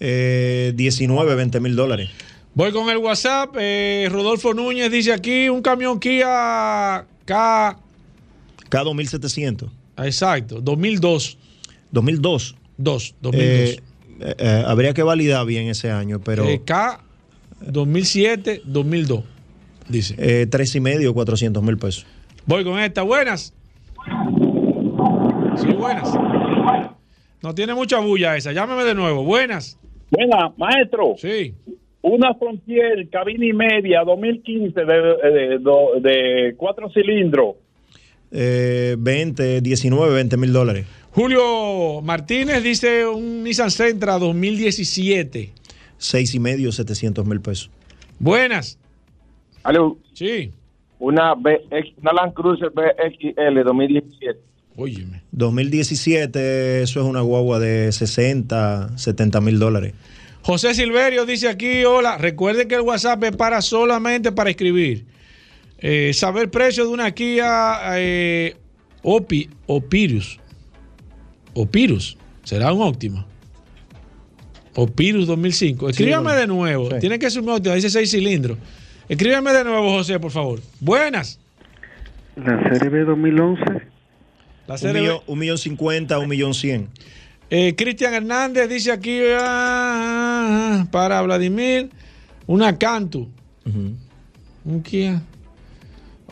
[0.00, 2.10] Eh, 19, 20 mil dólares.
[2.58, 3.54] Voy con el WhatsApp.
[3.56, 7.78] eh, Rodolfo Núñez dice aquí un camión Kia K.
[8.68, 9.70] K2700.
[9.98, 11.38] Exacto, 2002.
[11.92, 12.56] 2002.
[12.78, 13.70] 2, 2002.
[13.70, 13.80] Eh,
[14.20, 17.00] eh, eh, habría que validar bien ese año, pero Eh, K
[17.60, 19.22] 2007, 2002.
[19.88, 20.16] Dice.
[20.18, 22.06] eh, tres y medio, 400 mil pesos.
[22.44, 23.02] Voy con esta.
[23.02, 23.54] Buenas.
[25.56, 26.12] Sí, buenas.
[27.40, 28.50] No tiene mucha bulla esa.
[28.50, 29.22] Llámeme de nuevo.
[29.22, 29.78] Buenas.
[30.10, 31.14] Buena, maestro.
[31.18, 31.54] Sí.
[32.02, 37.56] Una Frontier, cabina y media, 2015, de, de, de- de cuatro cilindros.
[38.30, 40.86] Eh, 20, 19, 20 mil dólares.
[41.12, 45.50] Julio Martínez dice un Nissan Sentra 2017.
[45.96, 47.70] Seis y medio, 700 mil pesos.
[48.20, 48.78] Buenas.
[49.64, 49.98] Aló.
[50.12, 50.52] Sí.
[51.00, 54.38] Una, BX, una Land Cruiser BXL 2017.
[54.76, 55.22] Óyeme.
[55.32, 59.94] 2017, eso es una guagua de 60, 70 mil dólares.
[60.48, 65.04] José Silverio dice aquí, hola, recuerde que el WhatsApp es para solamente para escribir.
[65.76, 68.56] Eh, saber precio de una Kia eh,
[69.02, 70.40] Opi, Opirus.
[71.52, 72.16] Opirus.
[72.44, 73.26] ¿Será un óptima?
[74.74, 75.90] Opirus 2005.
[75.90, 76.88] Escríbame de nuevo.
[76.98, 78.56] Tiene que ser un óptima, dice 6 cilindros.
[79.06, 80.62] Escríbeme de nuevo, José, por favor.
[80.80, 81.38] Buenas.
[82.36, 83.64] La serie B 2011.
[84.66, 86.88] La Un serie millón, un millón cincuenta, un millón cien.
[87.50, 90.27] Eh, Cristian Hernández dice aquí ah,
[90.90, 91.90] para Vladimir
[92.46, 93.28] una Cantu.
[94.64, 95.22] Un Kia.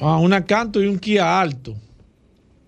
[0.01, 1.75] Ah, una Cantu y un Kia Alto.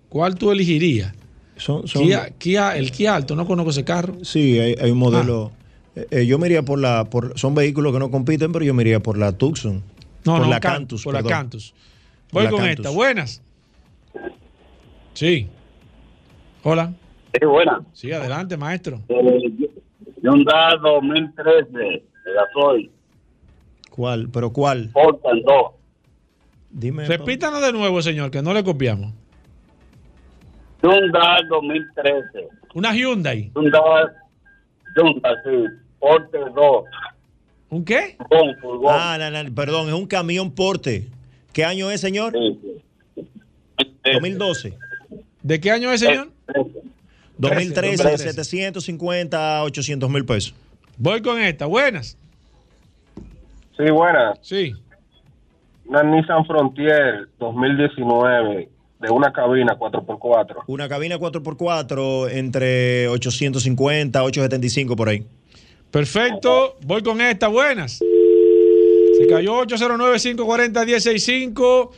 [0.09, 1.13] ¿Cuál tú elegirías?
[1.57, 4.15] Son, son- Kia, Kia- el Kia Alto, no conozco ese carro.
[4.23, 5.51] Sí, hay, hay un modelo.
[5.95, 7.05] eh, eh, yo me iría por la.
[7.05, 9.83] Por, son vehículos que no compiten, pero yo me iría por la Tucson.
[10.25, 11.03] No, por no, la Can- Cantus.
[11.03, 11.23] Por la.
[11.23, 11.73] Cantus.
[12.31, 12.85] Voy la con Cantus.
[12.85, 12.89] esta.
[12.95, 13.41] Buenas.
[15.13, 15.47] Sí.
[16.63, 16.93] Hola.
[17.33, 17.81] Sí, buena.
[17.93, 19.01] Sí, adelante, maestro.
[20.21, 22.03] Hyundai 2013, de
[22.33, 22.91] gasoil,
[23.89, 24.29] ¿Cuál?
[24.31, 24.89] ¿Pero cuál?
[24.93, 25.71] Portan 2.
[26.69, 27.05] Dime.
[27.05, 29.13] Repítanos de nuevo, señor, que no le copiamos.
[30.81, 32.47] Hyundai 2013.
[32.75, 33.51] Una Hyundai.
[33.55, 34.05] Hyundai,
[34.95, 35.49] Hyundai, sí,
[35.99, 36.83] Porte 2.
[37.71, 38.15] ¿Un qué?
[38.17, 38.95] Furgón, furgón.
[38.97, 41.07] Ah, no, no, perdón, es un camión porte.
[41.53, 42.33] ¿Qué año es, señor?
[44.03, 44.77] 2012.
[45.43, 46.31] ¿De qué año es, señor?
[47.39, 48.33] 2013, 2013.
[48.33, 50.53] 750, 800 mil pesos.
[50.97, 51.65] Voy con esta.
[51.65, 52.17] Buenas.
[53.77, 54.33] Sí, buena.
[54.41, 54.73] Sí.
[55.85, 58.69] Una Nissan Frontier 2019
[58.99, 60.63] de una cabina 4x4.
[60.67, 65.25] Una cabina 4x4 entre 850, 875 por ahí.
[65.89, 66.77] Perfecto.
[66.85, 67.47] Voy con esta.
[67.47, 67.97] Buenas.
[69.17, 71.89] Se cayó 809-540-165.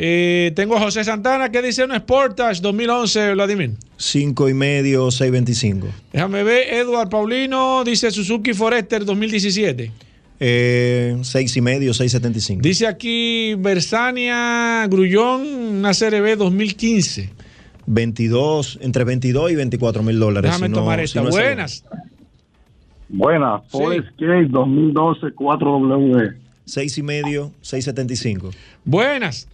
[0.00, 3.72] Eh, tengo a José Santana que dice un Sportage 2011, Vladimir.
[3.96, 5.88] 5 y medio, 625.
[6.12, 6.72] Déjame ver.
[6.72, 9.90] Edward Paulino dice Suzuki Forester 2017.
[10.38, 12.62] Eh, 6 y medio, 675.
[12.62, 15.42] Dice aquí Bersania Grullón,
[15.78, 17.30] una CRB 2015.
[17.86, 20.50] 22, entre 22 y 24 mil dólares.
[20.52, 21.22] Déjame si no- tomar si esta.
[21.22, 21.84] no Buenas.
[23.08, 23.98] Buena, Ford Sí.
[23.98, 26.36] Escape 2012 4W.
[26.66, 28.50] 6 y medio, 675.
[28.84, 29.48] Buenas.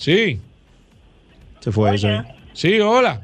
[0.00, 0.40] Sí.
[1.60, 2.08] Se fue eso.
[2.08, 2.20] ahí.
[2.54, 3.20] Sí, hola.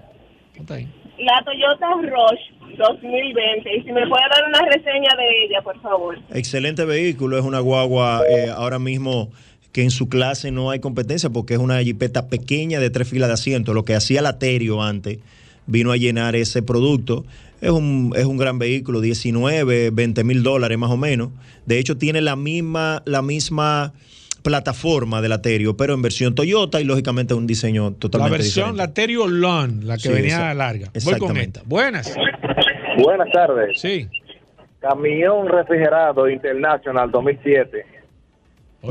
[0.59, 3.77] La Toyota Rush 2020.
[3.79, 6.19] Y si me puede dar una reseña de ella, por favor.
[6.35, 9.31] Excelente vehículo, es una guagua eh, ahora mismo
[9.73, 13.29] que en su clase no hay competencia porque es una jipeta pequeña de tres filas
[13.29, 13.73] de asiento.
[13.73, 15.19] Lo que hacía Laterio antes
[15.67, 17.25] vino a llenar ese producto.
[17.63, 21.31] Es un, es un gran vehículo, 19, 20 mil dólares más o menos.
[21.65, 23.95] De hecho, tiene la misma, la misma
[24.51, 28.87] plataforma de Laterio, pero en versión Toyota y lógicamente un diseño La totalmente versión diferente.
[28.89, 30.87] Laterio Lawn, la que Sí, venía esa- larga.
[30.95, 31.59] Voy con exactamente.
[31.59, 31.63] esta.
[31.69, 32.15] Buenas.
[33.03, 33.81] Buenas tardes.
[33.81, 34.07] Sí.
[34.81, 37.85] Camión refrigerado International 2007.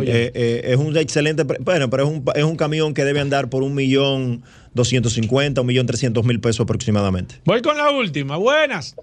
[0.02, 3.50] Eh, eh, es un excelente, bueno, pero es un, es un camión que debe andar
[3.50, 4.44] por un millón
[4.74, 7.36] doscientos cincuenta, un millón trescientos mil pesos aproximadamente.
[7.46, 8.36] Voy con la última.
[8.36, 8.94] Buenas.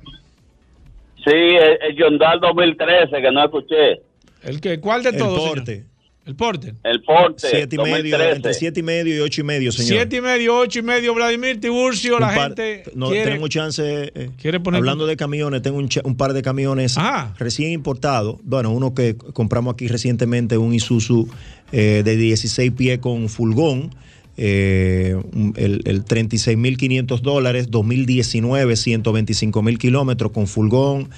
[1.25, 4.03] Sí, el, el Hyundai 2013, que no escuché.
[4.43, 5.51] ¿El que, ¿Cuál de El todos?
[5.65, 5.85] señor?
[6.25, 6.75] El porte.
[6.85, 7.49] El Porte.
[7.51, 8.37] Siete y medio, 2013.
[8.37, 9.89] entre siete y medio y ocho y medio, señor.
[9.89, 12.21] Siete y medio, ocho y medio, Vladimir Tiburcio.
[12.21, 13.25] La par- gente no, quiere.
[13.25, 13.83] tenemos chance.
[14.15, 16.95] eh, quiere poner- hablando de camiones, tengo un, par de camiones
[17.39, 18.37] recién importados.
[18.45, 21.29] Bueno, uno que compramos aquí recientemente, un Isuzu
[21.73, 23.93] eh, de 16 pies con fulgón.
[24.37, 25.17] eh,
[25.57, 31.11] el, el 36.500 dólares, 2019, 125 mil kilómetros con fulgón,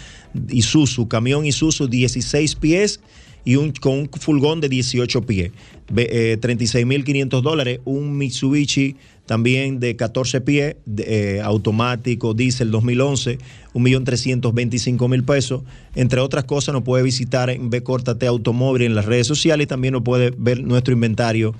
[0.49, 3.01] Isuzu, camión Isuzu 16 pies
[3.45, 5.53] y un, con un furgón de 18 pies.
[5.97, 7.81] Eh, 36.500 dólares.
[7.85, 8.97] Un Mitsubishi
[9.27, 13.39] también de 14 pies, de, eh, automático, diésel 2011,
[13.75, 15.63] 1.325.000 pesos.
[15.95, 19.93] Entre otras cosas, nos puede visitar en B Córtate Automóvil en las redes sociales también
[19.93, 21.55] nos puede ver nuestro inventario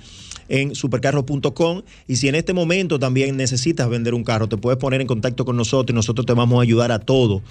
[0.47, 5.01] en supercarro.com y si en este momento también necesitas vender un carro, te puedes poner
[5.01, 7.41] en contacto con nosotros y nosotros te vamos a ayudar a todo.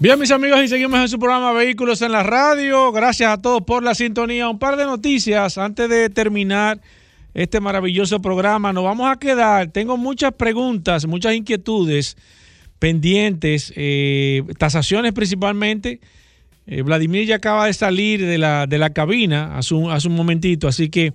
[0.00, 2.92] Bien, mis amigos, y seguimos en su programa Vehículos en la Radio.
[2.92, 4.48] Gracias a todos por la sintonía.
[4.48, 6.80] Un par de noticias antes de terminar
[7.34, 8.72] este maravilloso programa.
[8.72, 9.72] Nos vamos a quedar.
[9.72, 12.16] Tengo muchas preguntas, muchas inquietudes
[12.78, 16.00] pendientes, eh, tasaciones principalmente.
[16.68, 20.14] Eh, Vladimir ya acaba de salir de la, de la cabina hace un, hace un
[20.14, 21.12] momentito, así que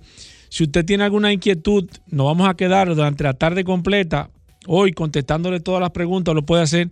[0.50, 4.28] si usted tiene alguna inquietud, nos vamos a quedar durante la tarde completa
[4.66, 6.90] hoy contestándole todas las preguntas, lo puede hacer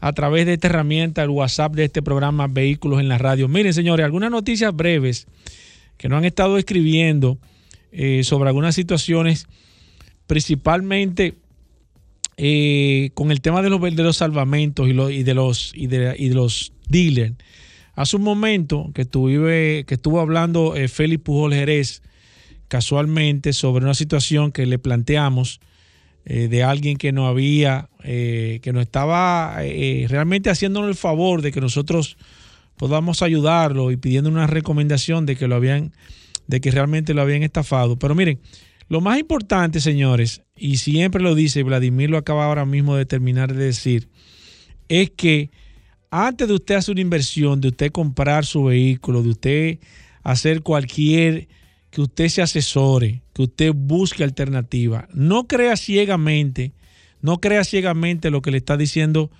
[0.00, 3.48] a través de esta herramienta, el WhatsApp de este programa Vehículos en la Radio.
[3.48, 5.26] Miren, señores, algunas noticias breves
[5.96, 7.38] que nos han estado escribiendo
[7.90, 9.46] eh, sobre algunas situaciones,
[10.26, 11.34] principalmente
[12.36, 15.86] eh, con el tema de los, de los salvamentos y, los- y de los, y
[15.88, 17.34] de, y los dealers.
[17.94, 22.02] Hace un momento que, estuve, que estuvo hablando eh, Félix Pujol Jerez
[22.68, 25.60] casualmente sobre una situación que le planteamos
[26.30, 31.40] eh, de alguien que no había, eh, que nos estaba eh, realmente haciéndonos el favor
[31.40, 32.18] de que nosotros
[32.76, 35.94] podamos ayudarlo y pidiendo una recomendación de que lo habían,
[36.46, 37.98] de que realmente lo habían estafado.
[37.98, 38.40] Pero miren,
[38.90, 43.54] lo más importante, señores, y siempre lo dice, Vladimir lo acaba ahora mismo de terminar
[43.54, 44.10] de decir,
[44.90, 45.50] es que
[46.10, 49.78] antes de usted hacer una inversión, de usted comprar su vehículo, de usted
[50.22, 51.48] hacer cualquier,
[51.98, 55.08] que usted se asesore, que usted busque alternativa.
[55.12, 56.70] No crea ciegamente,
[57.22, 59.32] no crea ciegamente lo que le está diciendo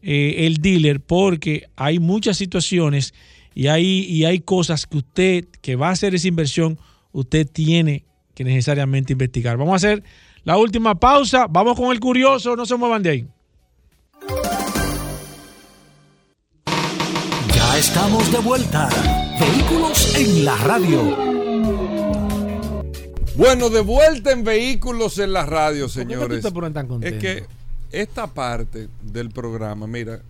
[0.00, 3.12] eh, el dealer, porque hay muchas situaciones
[3.54, 6.78] y hay, y hay cosas que usted, que va a hacer esa inversión,
[7.12, 9.58] usted tiene que necesariamente investigar.
[9.58, 10.02] Vamos a hacer
[10.44, 13.26] la última pausa, vamos con el curioso, no se muevan de ahí.
[17.54, 18.88] Ya estamos de vuelta.
[19.38, 21.45] Vehículos en la radio.
[23.36, 26.42] Bueno, de vuelta en vehículos en la radio, ¿Por qué señores.
[26.42, 27.06] te tan contento?
[27.06, 27.44] Es que
[27.92, 30.22] esta parte del programa, mira,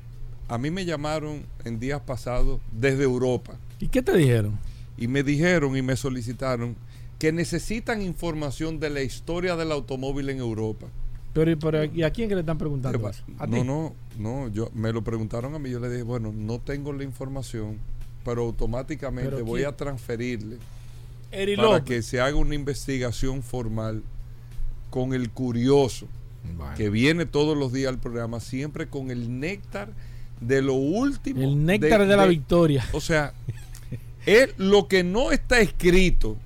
[0.49, 4.59] a mí me llamaron en días pasados desde Europa ¿Y qué te dijeron?
[4.99, 6.75] y me dijeron y me solicitaron
[7.19, 10.87] que necesitan información de la historia del automóvil en Europa.
[11.33, 13.23] Pero, pero, ¿y a quién que le están preguntando eso?
[13.39, 13.53] ¿A ti?
[13.53, 16.93] No, no, no, yo me lo preguntaron a mí, yo le dije, bueno, no tengo
[16.93, 17.79] la información,
[18.25, 19.69] pero automáticamente ¿Pero voy quién?
[19.69, 20.57] a transferirle
[21.31, 21.85] Eri para López.
[21.85, 24.03] que se haga una investigación formal
[24.91, 26.07] con el curioso
[26.77, 29.89] que viene todos los días al programa, siempre con el néctar
[30.41, 31.43] de lo último.
[31.43, 32.87] El néctar de la victoria.
[32.93, 33.33] O sea,
[34.25, 36.37] es lo que no está escrito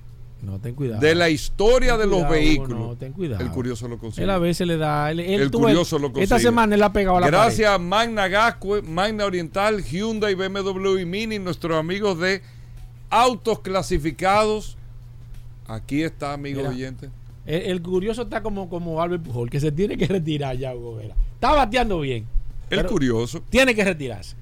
[0.43, 1.01] No, ten cuidado.
[1.02, 2.78] de la historia Ten de los vehículos.
[2.78, 3.44] no, ten cuidado.
[3.44, 4.24] El curioso lo consigue.
[4.24, 5.11] Él a veces le da.
[5.11, 6.24] Él, él el curioso lo consigue.
[6.24, 10.98] Esta semana él ha pegado a la Gracias a Magna Gascue, Magna Oriental, Hyundai, BMW
[11.01, 12.40] y Mini, nuestros amigos de
[13.10, 14.76] autos clasificados.
[15.66, 17.10] Aquí está, amigos Mira, oyentes.
[17.46, 20.96] El, el curioso está como, como Albert Pujol, que se tiene que retirar ya, Hugo
[20.96, 21.14] Vera.
[21.34, 22.26] Está bateando bien.
[22.70, 23.42] El curioso.
[23.50, 24.36] Tiene que retirarse.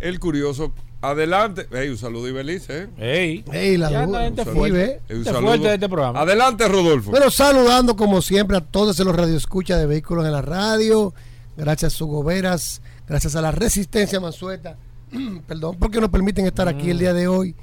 [0.00, 0.72] el curioso.
[1.00, 1.66] Adelante.
[1.72, 2.82] Ey, un saludo, Ibelice.
[2.82, 2.88] ¿eh?
[2.96, 4.24] Ey, Ey, la Ya duda.
[4.26, 5.00] anda gente fuerte.
[5.10, 5.58] un saludo.
[5.58, 6.20] de este programa.
[6.20, 7.10] Adelante, Rodolfo.
[7.10, 11.12] Bueno, saludando como siempre a todos los radioescuchas de vehículos en la radio.
[11.56, 14.76] Gracias a Hugo Veras, gracias a la Resistencia Mansueta.
[15.48, 17.56] Perdón, porque nos permiten estar aquí el día de hoy.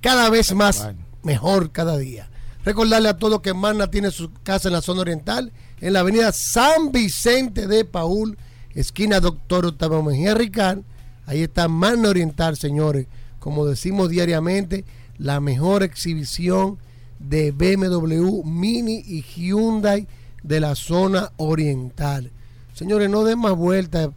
[0.00, 0.88] Cada vez más
[1.22, 2.28] mejor cada día.
[2.64, 6.30] Recordarle a todos que Magna tiene su casa en la zona oriental, en la avenida
[6.32, 8.36] San Vicente de Paul,
[8.74, 10.80] esquina Doctor Octavio Mejía Ricard.
[11.26, 13.06] Ahí está Magna Oriental, señores.
[13.40, 14.84] Como decimos diariamente,
[15.18, 16.78] la mejor exhibición
[17.18, 20.06] de BMW, Mini y Hyundai
[20.42, 22.30] de la zona oriental.
[22.74, 24.10] Señores, no den más vueltas.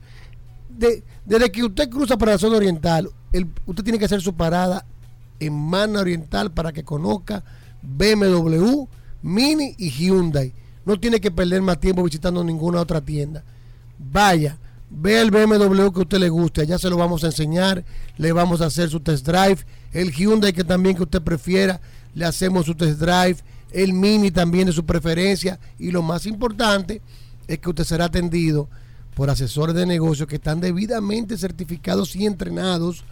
[0.70, 4.34] De- desde que usted cruza para la zona oriental, el- usted tiene que hacer su
[4.36, 4.86] parada
[5.40, 7.44] en Mana Oriental para que conozca
[7.82, 8.86] BMW,
[9.22, 10.54] Mini y Hyundai.
[10.86, 13.44] No tiene que perder más tiempo visitando ninguna otra tienda.
[13.98, 14.58] Vaya,
[14.90, 17.84] vea el BMW que a usted le guste, allá se lo vamos a enseñar,
[18.18, 19.58] le vamos a hacer su test drive,
[19.94, 21.82] el Hyundai que también que usted prefiera,
[22.14, 23.38] le hacemos su test drive,
[23.72, 27.02] el Mini también de su preferencia y lo más importante
[27.48, 28.70] es que usted será atendido
[29.16, 33.04] por asesores de negocios que están debidamente certificados y entrenados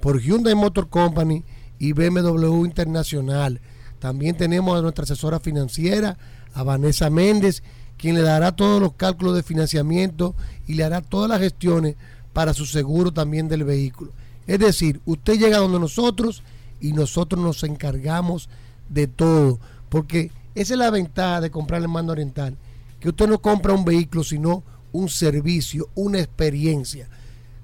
[0.00, 1.44] por Hyundai Motor Company
[1.80, 3.60] y BMW Internacional.
[3.98, 6.16] También tenemos a nuestra asesora financiera,
[6.54, 7.64] a Vanessa Méndez,
[7.96, 10.36] quien le dará todos los cálculos de financiamiento
[10.68, 11.96] y le hará todas las gestiones
[12.32, 14.12] para su seguro también del vehículo.
[14.46, 16.42] Es decir, usted llega donde nosotros
[16.80, 18.48] y nosotros nos encargamos
[18.88, 19.58] de todo,
[19.88, 22.56] porque esa es la ventaja de comprar en mando oriental,
[23.00, 24.62] que usted no compra un vehículo, sino
[24.92, 27.08] un servicio, una experiencia.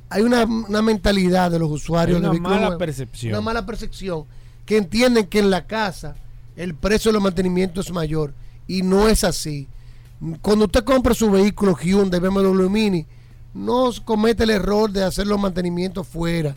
[0.08, 3.34] hay una, una mentalidad de los usuarios Hay una de vehículos mala nuevos, percepción.
[3.34, 4.24] Una mala percepción
[4.66, 6.16] que entienden que en la casa
[6.56, 8.34] el precio de los mantenimientos es mayor
[8.68, 9.68] y no es así.
[10.42, 13.06] Cuando usted compra su vehículo Hyundai, BMW Mini,
[13.54, 16.56] no comete el error de hacer los mantenimientos fuera.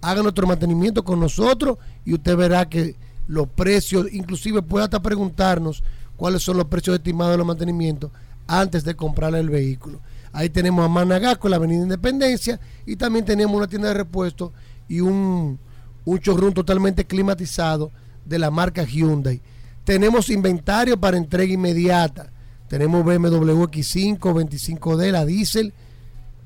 [0.00, 5.82] Haga nuestro mantenimiento con nosotros y usted verá que los precios, inclusive puede hasta preguntarnos
[6.16, 8.10] cuáles son los precios estimados de los mantenimientos
[8.46, 10.00] antes de comprarle el vehículo.
[10.32, 14.52] Ahí tenemos a Managasco, la Avenida Independencia, y también tenemos una tienda de repuestos
[14.88, 15.58] y un,
[16.04, 17.90] un showroom totalmente climatizado
[18.24, 19.40] de la marca Hyundai.
[19.88, 22.30] Tenemos inventario para entrega inmediata.
[22.68, 25.72] Tenemos BMW X5, 25D, la diésel.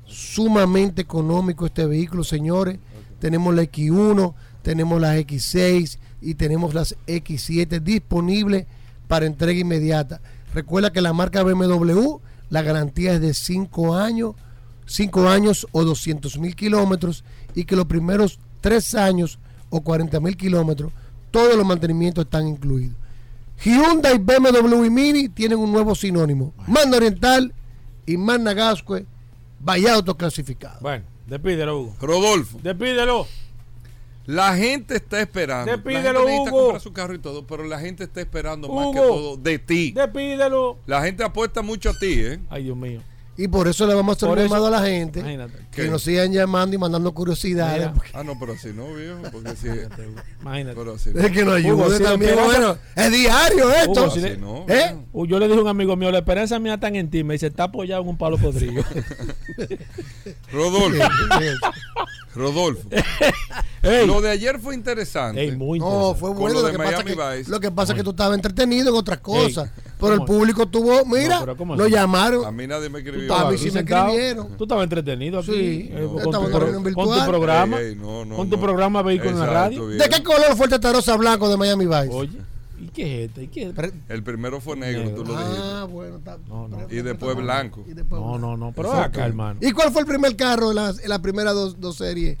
[0.05, 2.79] Sumamente económico este vehículo, señores.
[3.19, 8.65] Tenemos la X1, tenemos las X6 y tenemos las X7 disponibles
[9.09, 10.21] para entrega inmediata.
[10.53, 14.35] Recuerda que la marca BMW, la garantía es de 5 años,
[14.85, 17.25] 5 años o 200 mil kilómetros
[17.55, 19.37] y que los primeros 3 años
[19.69, 20.93] o 40 mil kilómetros,
[21.29, 23.02] todos los mantenimientos están incluidos.
[23.59, 26.53] Hyundai, BMW y Mini tienen un nuevo sinónimo.
[26.67, 27.53] Manda Oriental
[28.05, 29.05] y Magna Gascue,
[29.59, 30.79] vaya autoclasificado.
[30.81, 31.95] Bueno, despídelo, Hugo.
[32.01, 32.59] Rodolfo.
[32.61, 33.27] Despídelo.
[34.25, 35.69] La gente está esperando.
[35.71, 36.61] Despídelo, la gente necesita Hugo.
[36.61, 39.91] comprar su carro y todo, pero la gente está esperando más que todo de ti.
[39.91, 40.77] Despídelo.
[40.85, 42.39] La gente apuesta mucho a ti, ¿eh?
[42.49, 43.01] Ay, Dios mío.
[43.35, 45.57] Y por eso le vamos a hacer un llamado a la gente Imagínate.
[45.71, 45.87] que ¿Qué?
[45.89, 47.89] nos sigan llamando y mandando curiosidades.
[47.91, 48.03] Mira.
[48.13, 49.17] Ah, no, pero así no, viejo.
[49.31, 49.67] Porque si.
[50.41, 50.75] Imagínate.
[50.75, 51.09] Pero así.
[51.15, 52.31] Es que nos Hugo, ayude si la también.
[52.31, 53.91] esperanza- Bueno, es diario esto.
[54.03, 54.65] Hugo, si le- Así no.
[54.67, 54.95] ¿Eh?
[55.27, 57.23] Yo le dije a un amigo mío, la esperanza mía está en ti.
[57.23, 58.83] Me dice, está apoyado en un palo podrido.
[60.51, 61.03] Rodolfo.
[62.35, 62.87] Rodolfo.
[63.83, 64.07] Ey.
[64.07, 65.41] Lo de ayer fue interesante.
[65.41, 66.55] Ey, muy No, fue bueno.
[66.55, 67.51] lo Lo de que, pasa Miami que, Vice.
[67.51, 69.65] lo que pasa es que tú estabas entretenido en otras cosas.
[69.75, 72.45] Ey, pero el público tuvo, mira, No, pero ¿cómo lo llamaron.
[72.45, 73.35] A mí nadie me Tú escribió.
[73.35, 74.57] A mí tú sí me escribieron.
[74.57, 75.51] Tú estabas entretenido aquí.
[75.51, 77.27] Sí, eh, con, tu, en pro- reunión con tu virtual.
[77.29, 77.79] programa.
[77.79, 78.61] Ey, ey, no, no, con tu no.
[78.61, 79.87] programa Vehículo en la radio.
[79.87, 79.99] bien.
[79.99, 82.09] ¿De qué color fue el testarosa blanco de Miami Vice?
[82.11, 82.37] Oye,
[82.79, 83.43] ¿y qué es este?
[83.43, 83.73] ¿Y qué es?
[83.75, 85.23] Pero- El primero fue negro, Negro.
[85.23, 85.59] tú lo dijiste.
[85.63, 86.37] ah, bueno, está.
[86.47, 86.77] No, no.
[86.89, 87.83] Y después blanco.
[87.87, 88.39] y después No, blanco.
[88.47, 88.71] no, no.
[88.75, 89.19] Pero Exacto.
[89.19, 89.59] acá, hermano.
[89.61, 92.37] ¿Y cuál fue el primer carro en las primeras dos, dos series?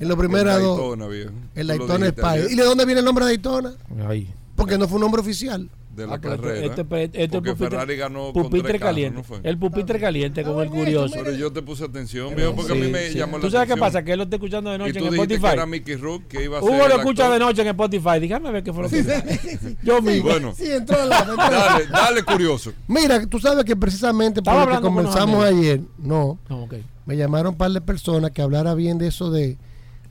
[0.00, 0.78] En las primeras El dos.
[0.78, 1.30] Daytona, viejo.
[1.54, 2.52] El Daytona Spy.
[2.52, 3.74] ¿Y de dónde viene el nombre de Daytona?
[4.08, 4.28] Ahí.
[4.56, 5.68] Porque no fue un nombre oficial.
[5.94, 6.66] De la Ah, pero carrera.
[6.66, 9.18] este- este- este porque pupitre- Ferrari ganó pupitre caliente.
[9.18, 9.40] ¿no fue?
[9.42, 11.14] El pupitre caliente con el curioso.
[11.22, 13.18] Pero yo te puse atención, viejo, porque a mí Sí, me sí.
[13.18, 13.78] llamó la ¿Tú sabes qué atención.
[13.92, 14.02] pasa?
[14.02, 15.40] Que él lo está escuchando de Y noche tú en Spotify.
[15.42, 17.38] que era Mickey Rook, que iba a ser Hugo lo escucha actor.
[17.38, 18.20] de noche en Spotify.
[18.20, 19.02] Déjame ver qué fue lo que
[19.82, 20.30] Yo mismo.
[20.30, 21.36] Bueno, Sí, entró al lado.
[21.36, 22.72] dale, dale curioso.
[22.88, 26.74] Mira, tú sabes que precisamente por lo que comenzamos ayer, no, No, ok.
[27.04, 29.58] me llamaron un par de personas que hablara bien de eso de,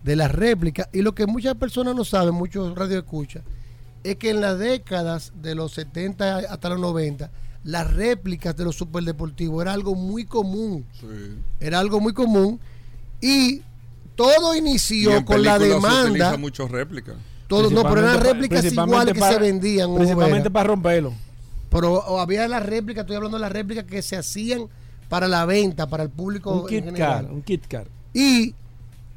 [0.04, 0.88] de las réplicas.
[0.94, 3.42] Y lo que muchas personas no saben, muchos radio escucha,
[4.04, 7.30] es que en las décadas de los 70 hasta los 90,
[7.64, 10.86] las réplicas de los superdeportivos era algo muy común.
[11.60, 12.60] Era algo muy común.
[13.22, 13.62] Y
[14.16, 16.38] todo Y inició en con la películas se utiliza demanda.
[16.38, 17.14] mucho réplica.
[17.48, 19.94] Todo, no, pero eran réplicas iguales que para- se vendían.
[19.96, 21.14] Principalmente para romperlo.
[21.70, 24.64] Pero o había las réplicas, estoy hablando de las réplicas que se hacían
[25.10, 26.52] para la venta, para el público.
[26.54, 27.24] Un en kit general.
[27.26, 27.32] car.
[27.34, 27.88] Un kit car.
[28.14, 28.56] Y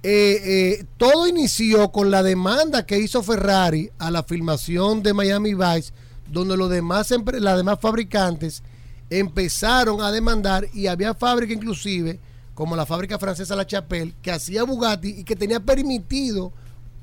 [0.06, 5.54] eh, eh, todo inició con la demanda que hizo Ferrari a la filmación de Miami
[5.54, 5.94] Vice,
[6.30, 7.10] donde los demás
[7.40, 8.62] las demás fabricantes
[9.08, 12.20] empezaron a demandar y había fábricas inclusive,
[12.52, 16.52] como la fábrica francesa La Chapelle, que hacía Bugatti y que tenía permitido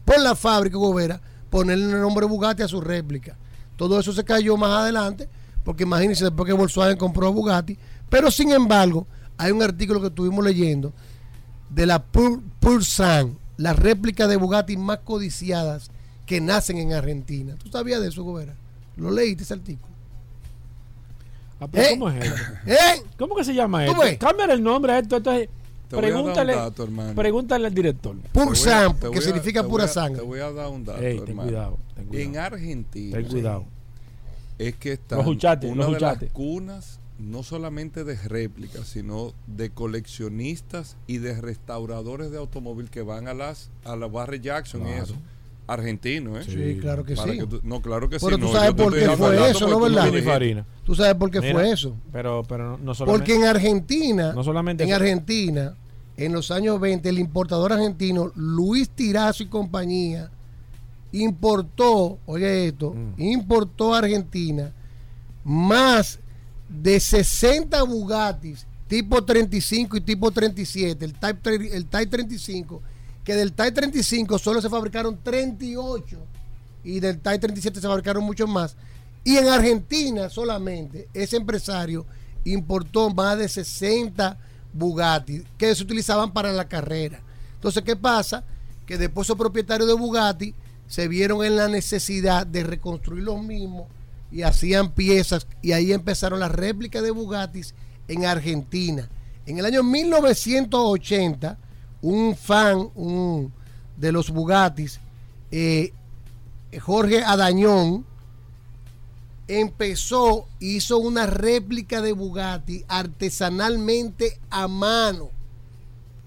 [0.05, 1.19] por la fábrica Gobera
[1.49, 3.35] ponerle el nombre Bugatti a su réplica.
[3.77, 5.27] Todo eso se cayó más adelante,
[5.63, 7.79] porque imagínense después que Volkswagen compró a Bugatti,
[8.11, 9.07] pero sin embargo,
[9.39, 10.93] hay un artículo que estuvimos leyendo
[11.71, 15.89] de la Pur, Pursan, la réplica de Bugatti más codiciadas
[16.25, 17.55] que nacen en Argentina.
[17.61, 18.53] ¿Tú sabías de eso, Gobera?
[18.97, 19.91] ¿Lo leíste ese artículo?
[21.59, 21.89] Ah, pero ¿Eh?
[21.91, 22.41] ¿Cómo es esto?
[22.65, 23.03] ¿Eh?
[23.17, 24.25] ¿Cómo que se llama ¿Tú esto?
[24.27, 25.17] Cámbiale el nombre a esto.
[25.17, 25.49] esto es-
[25.89, 27.15] Te voy a dar un pregúntale, dato, hermano.
[27.15, 28.15] pregúntale al director.
[28.31, 30.21] Pursan, que a- significa pura a- sangre.
[30.21, 31.49] Te voy a dar un dato, Ey, ten hermano.
[31.49, 32.29] cuidado, ten cuidado.
[32.29, 33.65] En Argentina Ten cuidado.
[34.57, 39.69] es que está Los huchates, una de las cunas no solamente de réplicas, sino de
[39.69, 44.85] coleccionistas y de restauradores de automóvil que van a las a la Barry Jackson y
[44.85, 45.03] Claro.
[45.03, 45.15] eso.
[45.67, 46.43] Argentino, ¿eh?
[46.43, 47.39] Sí, claro que Para sí.
[47.47, 48.41] tú- no, claro que Pero sí.
[48.41, 50.65] tú no, sabes por qué fue eso, ¿no, tú verdad?
[50.83, 51.95] ¿Tú sabes por qué Mira, fue eso?
[52.11, 53.19] Pero, pero no- solamente.
[53.31, 54.91] Porque en Argentina, No solamente en.
[54.91, 55.75] Argentina,
[56.17, 60.29] en los años 20, el importador argentino Luis Tirazo y compañía
[61.13, 63.21] importó, oye esto, Mm.
[63.21, 64.71] importó a Argentina
[65.43, 66.19] más
[66.71, 72.81] de 60 Bugattis tipo 35 y tipo 37, el Type, el type 35,
[73.23, 76.17] que del Type 35 solo se fabricaron 38
[76.83, 78.75] y del Type 37 se fabricaron muchos más.
[79.23, 82.05] Y en Argentina solamente ese empresario
[82.43, 84.37] importó más de 60
[84.73, 87.21] Bugatti que se utilizaban para la carrera.
[87.55, 88.43] Entonces, ¿qué pasa?
[88.85, 90.53] Que después esos propietarios de Bugatti
[90.87, 93.87] se vieron en la necesidad de reconstruir los mismos
[94.31, 97.73] y hacían piezas y ahí empezaron las réplicas de Bugattis
[98.07, 99.09] en Argentina.
[99.45, 101.57] En el año 1980,
[102.01, 103.51] un fan un,
[103.97, 104.99] de los Bugattis,
[105.51, 105.93] eh,
[106.79, 108.05] Jorge Adañón,
[109.47, 115.29] empezó, hizo una réplica de Bugatti artesanalmente a mano,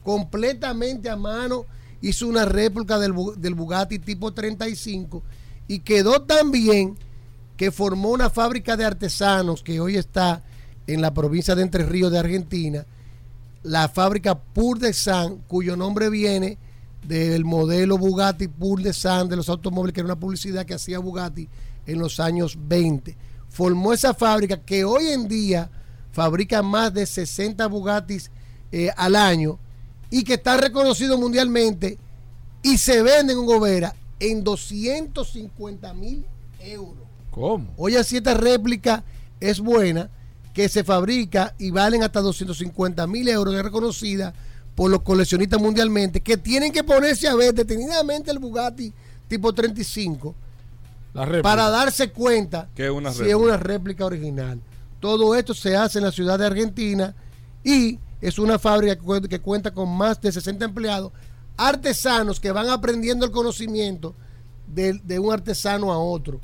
[0.02, 1.64] completamente a mano,
[2.02, 5.22] hizo una réplica del, Bu- del Bugatti tipo 35
[5.68, 6.98] y quedó tan bien
[7.56, 10.42] que formó una fábrica de artesanos que hoy está
[10.86, 12.84] en la provincia de Entre Ríos de Argentina,
[13.62, 16.58] la fábrica Pur de San, cuyo nombre viene
[17.06, 20.98] del modelo Bugatti Pur de San de los automóviles, que era una publicidad que hacía
[20.98, 21.48] Bugatti
[21.86, 23.16] en los años 20.
[23.48, 25.70] Formó esa fábrica que hoy en día
[26.12, 28.30] fabrica más de 60 Bugattis
[28.72, 29.58] eh, al año
[30.10, 31.98] y que está reconocido mundialmente
[32.62, 36.24] y se vende en Gobera en 250 mil
[36.60, 37.03] euros.
[37.34, 37.66] ¿Cómo?
[37.76, 39.02] Oye, si esta réplica
[39.40, 40.08] es buena,
[40.52, 44.32] que se fabrica y valen hasta 250 mil euros, es reconocida
[44.76, 48.92] por los coleccionistas mundialmente, que tienen que ponerse a ver detenidamente el Bugatti
[49.28, 50.34] tipo 35
[51.12, 51.42] La réplica.
[51.42, 53.36] para darse cuenta Que es una si réplica.
[53.36, 54.60] es una réplica original.
[55.00, 57.14] Todo esto se hace en la ciudad de Argentina
[57.64, 61.12] y es una fábrica que cu- que cuenta con más de 60 empleados,
[61.56, 64.14] artesanos que van aprendiendo el conocimiento
[64.66, 66.40] de, de un artesano a otro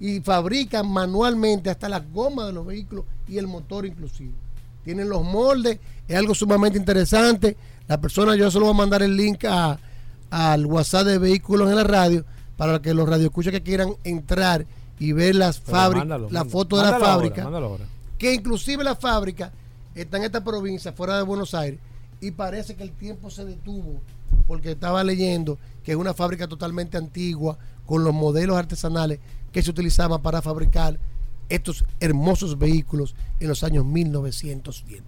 [0.00, 4.32] y fabrican manualmente hasta las gomas de los vehículos y el motor inclusive.
[4.84, 7.56] Tienen los moldes, es algo sumamente interesante.
[7.88, 9.78] La persona, yo se lo voy a mandar el link a,
[10.30, 12.24] al WhatsApp de vehículos en la radio
[12.56, 14.66] para que los radioescuchas que quieran entrar
[14.98, 17.84] y ver las fábricas, la foto de la ahora, fábrica, ahora.
[18.18, 19.52] que inclusive la fábrica
[19.94, 21.78] está en esta provincia, fuera de Buenos Aires,
[22.20, 24.00] y parece que el tiempo se detuvo
[24.46, 29.20] porque estaba leyendo que es una fábrica totalmente antigua con los modelos artesanales
[29.52, 30.98] que se utilizaban para fabricar
[31.48, 35.02] estos hermosos vehículos en los años 1910.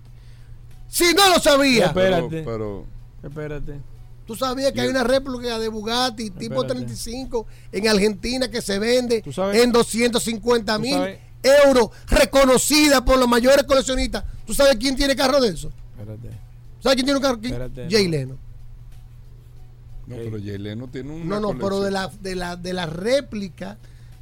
[0.89, 2.43] Si no lo sabía, Espérate.
[2.43, 2.85] Pero,
[3.23, 3.81] Espérate.
[4.27, 9.25] Tú sabías que hay una réplica de Bugatti tipo 35 en Argentina que se vende
[9.55, 14.25] en 250 mil euros, reconocida por los mayores coleccionistas.
[14.47, 15.73] ¿Tú sabes quién tiene carro de eso?
[15.99, 16.29] Espérate.
[16.81, 17.39] ¿Sabes quién tiene un carro?
[17.43, 18.11] Espérate, Jay no.
[18.11, 18.39] Leno.
[20.07, 22.87] No, pero Jay Leno tiene una No, no, pero de la, de la, de la
[22.87, 23.79] réplica.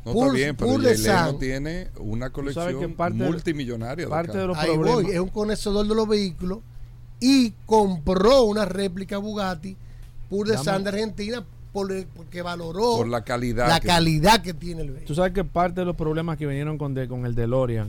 [0.09, 4.05] No, Pur- está bien, pero tiene una colección parte multimillonaria.
[4.06, 5.02] de parte de los Ahí problemas.
[5.05, 6.59] voy, es un conocedor de los vehículos
[7.20, 9.76] y compró una réplica Bugatti
[10.30, 14.40] Pur de San de Argentina por el- porque valoró Por la calidad la que- calidad
[14.43, 15.06] que tiene el vehículo.
[15.06, 17.89] Tú sabes que parte de los problemas que vinieron con, de- con el DeLorean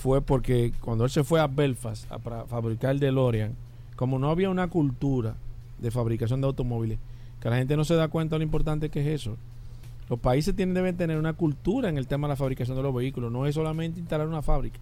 [0.00, 3.54] fue porque cuando él se fue a Belfast a fabricar el DeLorean,
[3.96, 5.34] como no había una cultura
[5.78, 6.98] de fabricación de automóviles,
[7.40, 9.36] que la gente no se da cuenta de lo importante que es eso.
[10.08, 12.94] Los países tienen, deben tener una cultura en el tema de la fabricación de los
[12.94, 14.78] vehículos, no es solamente instalar una fábrica.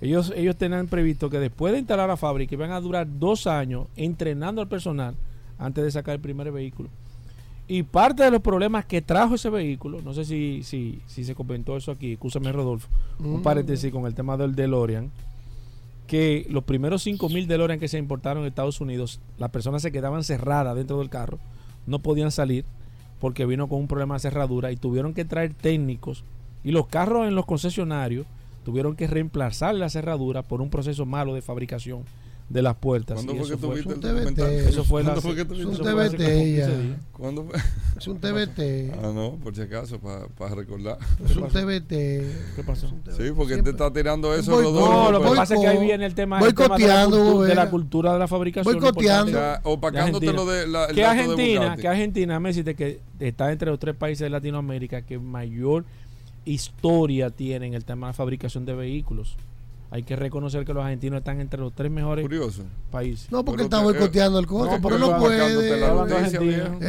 [0.00, 3.86] Ellos, ellos tenían previsto que después de instalar la fábrica iban a durar dos años
[3.96, 5.14] entrenando al personal
[5.58, 6.88] antes de sacar el primer vehículo.
[7.68, 11.34] Y parte de los problemas que trajo ese vehículo, no sé si, si, si se
[11.34, 12.88] comentó eso aquí, escúchame Rodolfo,
[13.20, 13.42] un Mm.
[13.42, 15.10] paréntesis con el tema del DeLorean,
[16.06, 20.24] que los primeros 5.000 DeLorean que se importaron en Estados Unidos, las personas se quedaban
[20.24, 21.38] cerradas dentro del carro,
[21.86, 22.64] no podían salir
[23.22, 26.24] porque vino con un problema de cerradura y tuvieron que traer técnicos.
[26.64, 28.26] Y los carros en los concesionarios
[28.64, 32.02] tuvieron que reemplazar la cerradura por un proceso malo de fabricación
[32.48, 33.14] de las puertas.
[33.14, 34.08] ¿Cuándo fue que eso tuviste un el TBT.
[34.12, 34.50] documental?
[34.52, 36.66] Eso fue la- ¿Cuándo fue que Es tuviste un TBT 15 ya.
[36.68, 36.98] días.
[37.12, 37.58] ¿Cuándo fue?
[37.96, 38.92] Es un TBT.
[39.02, 40.98] Ah, no, por si acaso, para recordar.
[41.24, 41.88] Es un TBT.
[42.56, 42.88] ¿Qué pasó?
[43.16, 44.74] Sí, porque te está tirando eso, Boicot.
[44.74, 44.92] Rodolfo.
[44.92, 47.70] No, lo que pasa es que ahí viene el tema, el tema de, la Bobera.
[47.70, 48.74] cultura de la fabricación.
[48.74, 49.40] Boicoteando.
[49.62, 53.78] opacándote de lo de la- que Argentina, que Argentina, me deciste que está entre los
[53.78, 55.84] tres países de Latinoamérica que mayor
[56.44, 59.36] historia tiene en el tema de la fabricación de vehículos.
[59.94, 62.62] Hay que reconocer que los argentinos están entre los tres mejores Curioso.
[62.90, 63.30] países.
[63.30, 65.38] No, porque está te- boicoteando el costo, no, pero no puede.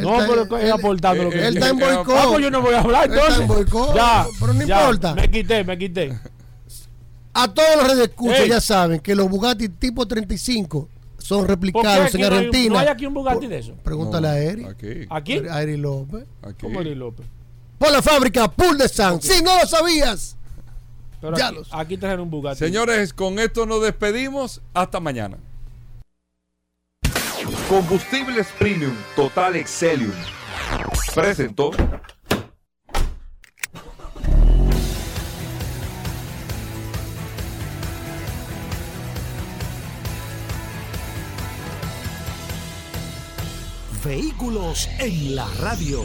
[0.00, 2.40] No, está- pero es aportando lo que Él está en Eh, eh, boicot.
[2.40, 3.42] Yo no voy a hablar Él está entonces.
[3.42, 5.14] en boicot, Ya, pero no ya, importa.
[5.14, 6.18] Me quité, me quité.
[7.34, 11.52] A todos los redes escuchas ya saben que los Bugatti tipo 35 son ¿Por qué
[11.52, 12.72] replicados en no hay, Argentina.
[12.74, 13.74] no hay aquí un Bugatti de eso?
[13.82, 14.64] Pregúntale No, a Eri.
[14.64, 14.86] Aquí.
[15.10, 15.42] ¿Aquí?
[15.50, 16.24] A Eri López.
[16.42, 16.56] aquí.
[16.62, 17.26] ¿Cómo Eri López?
[17.78, 19.20] Por la fábrica Pool de San.
[19.20, 20.36] Si no lo sabías.
[21.24, 22.58] Pero Ya aquí, los- aquí trajeron un Bugatti.
[22.58, 24.60] Señores, con esto nos despedimos.
[24.74, 25.38] Hasta mañana.
[27.66, 30.12] Combustibles Premium Total Excelium.
[31.14, 31.70] Presentó.
[44.04, 46.04] Vehículos en la radio.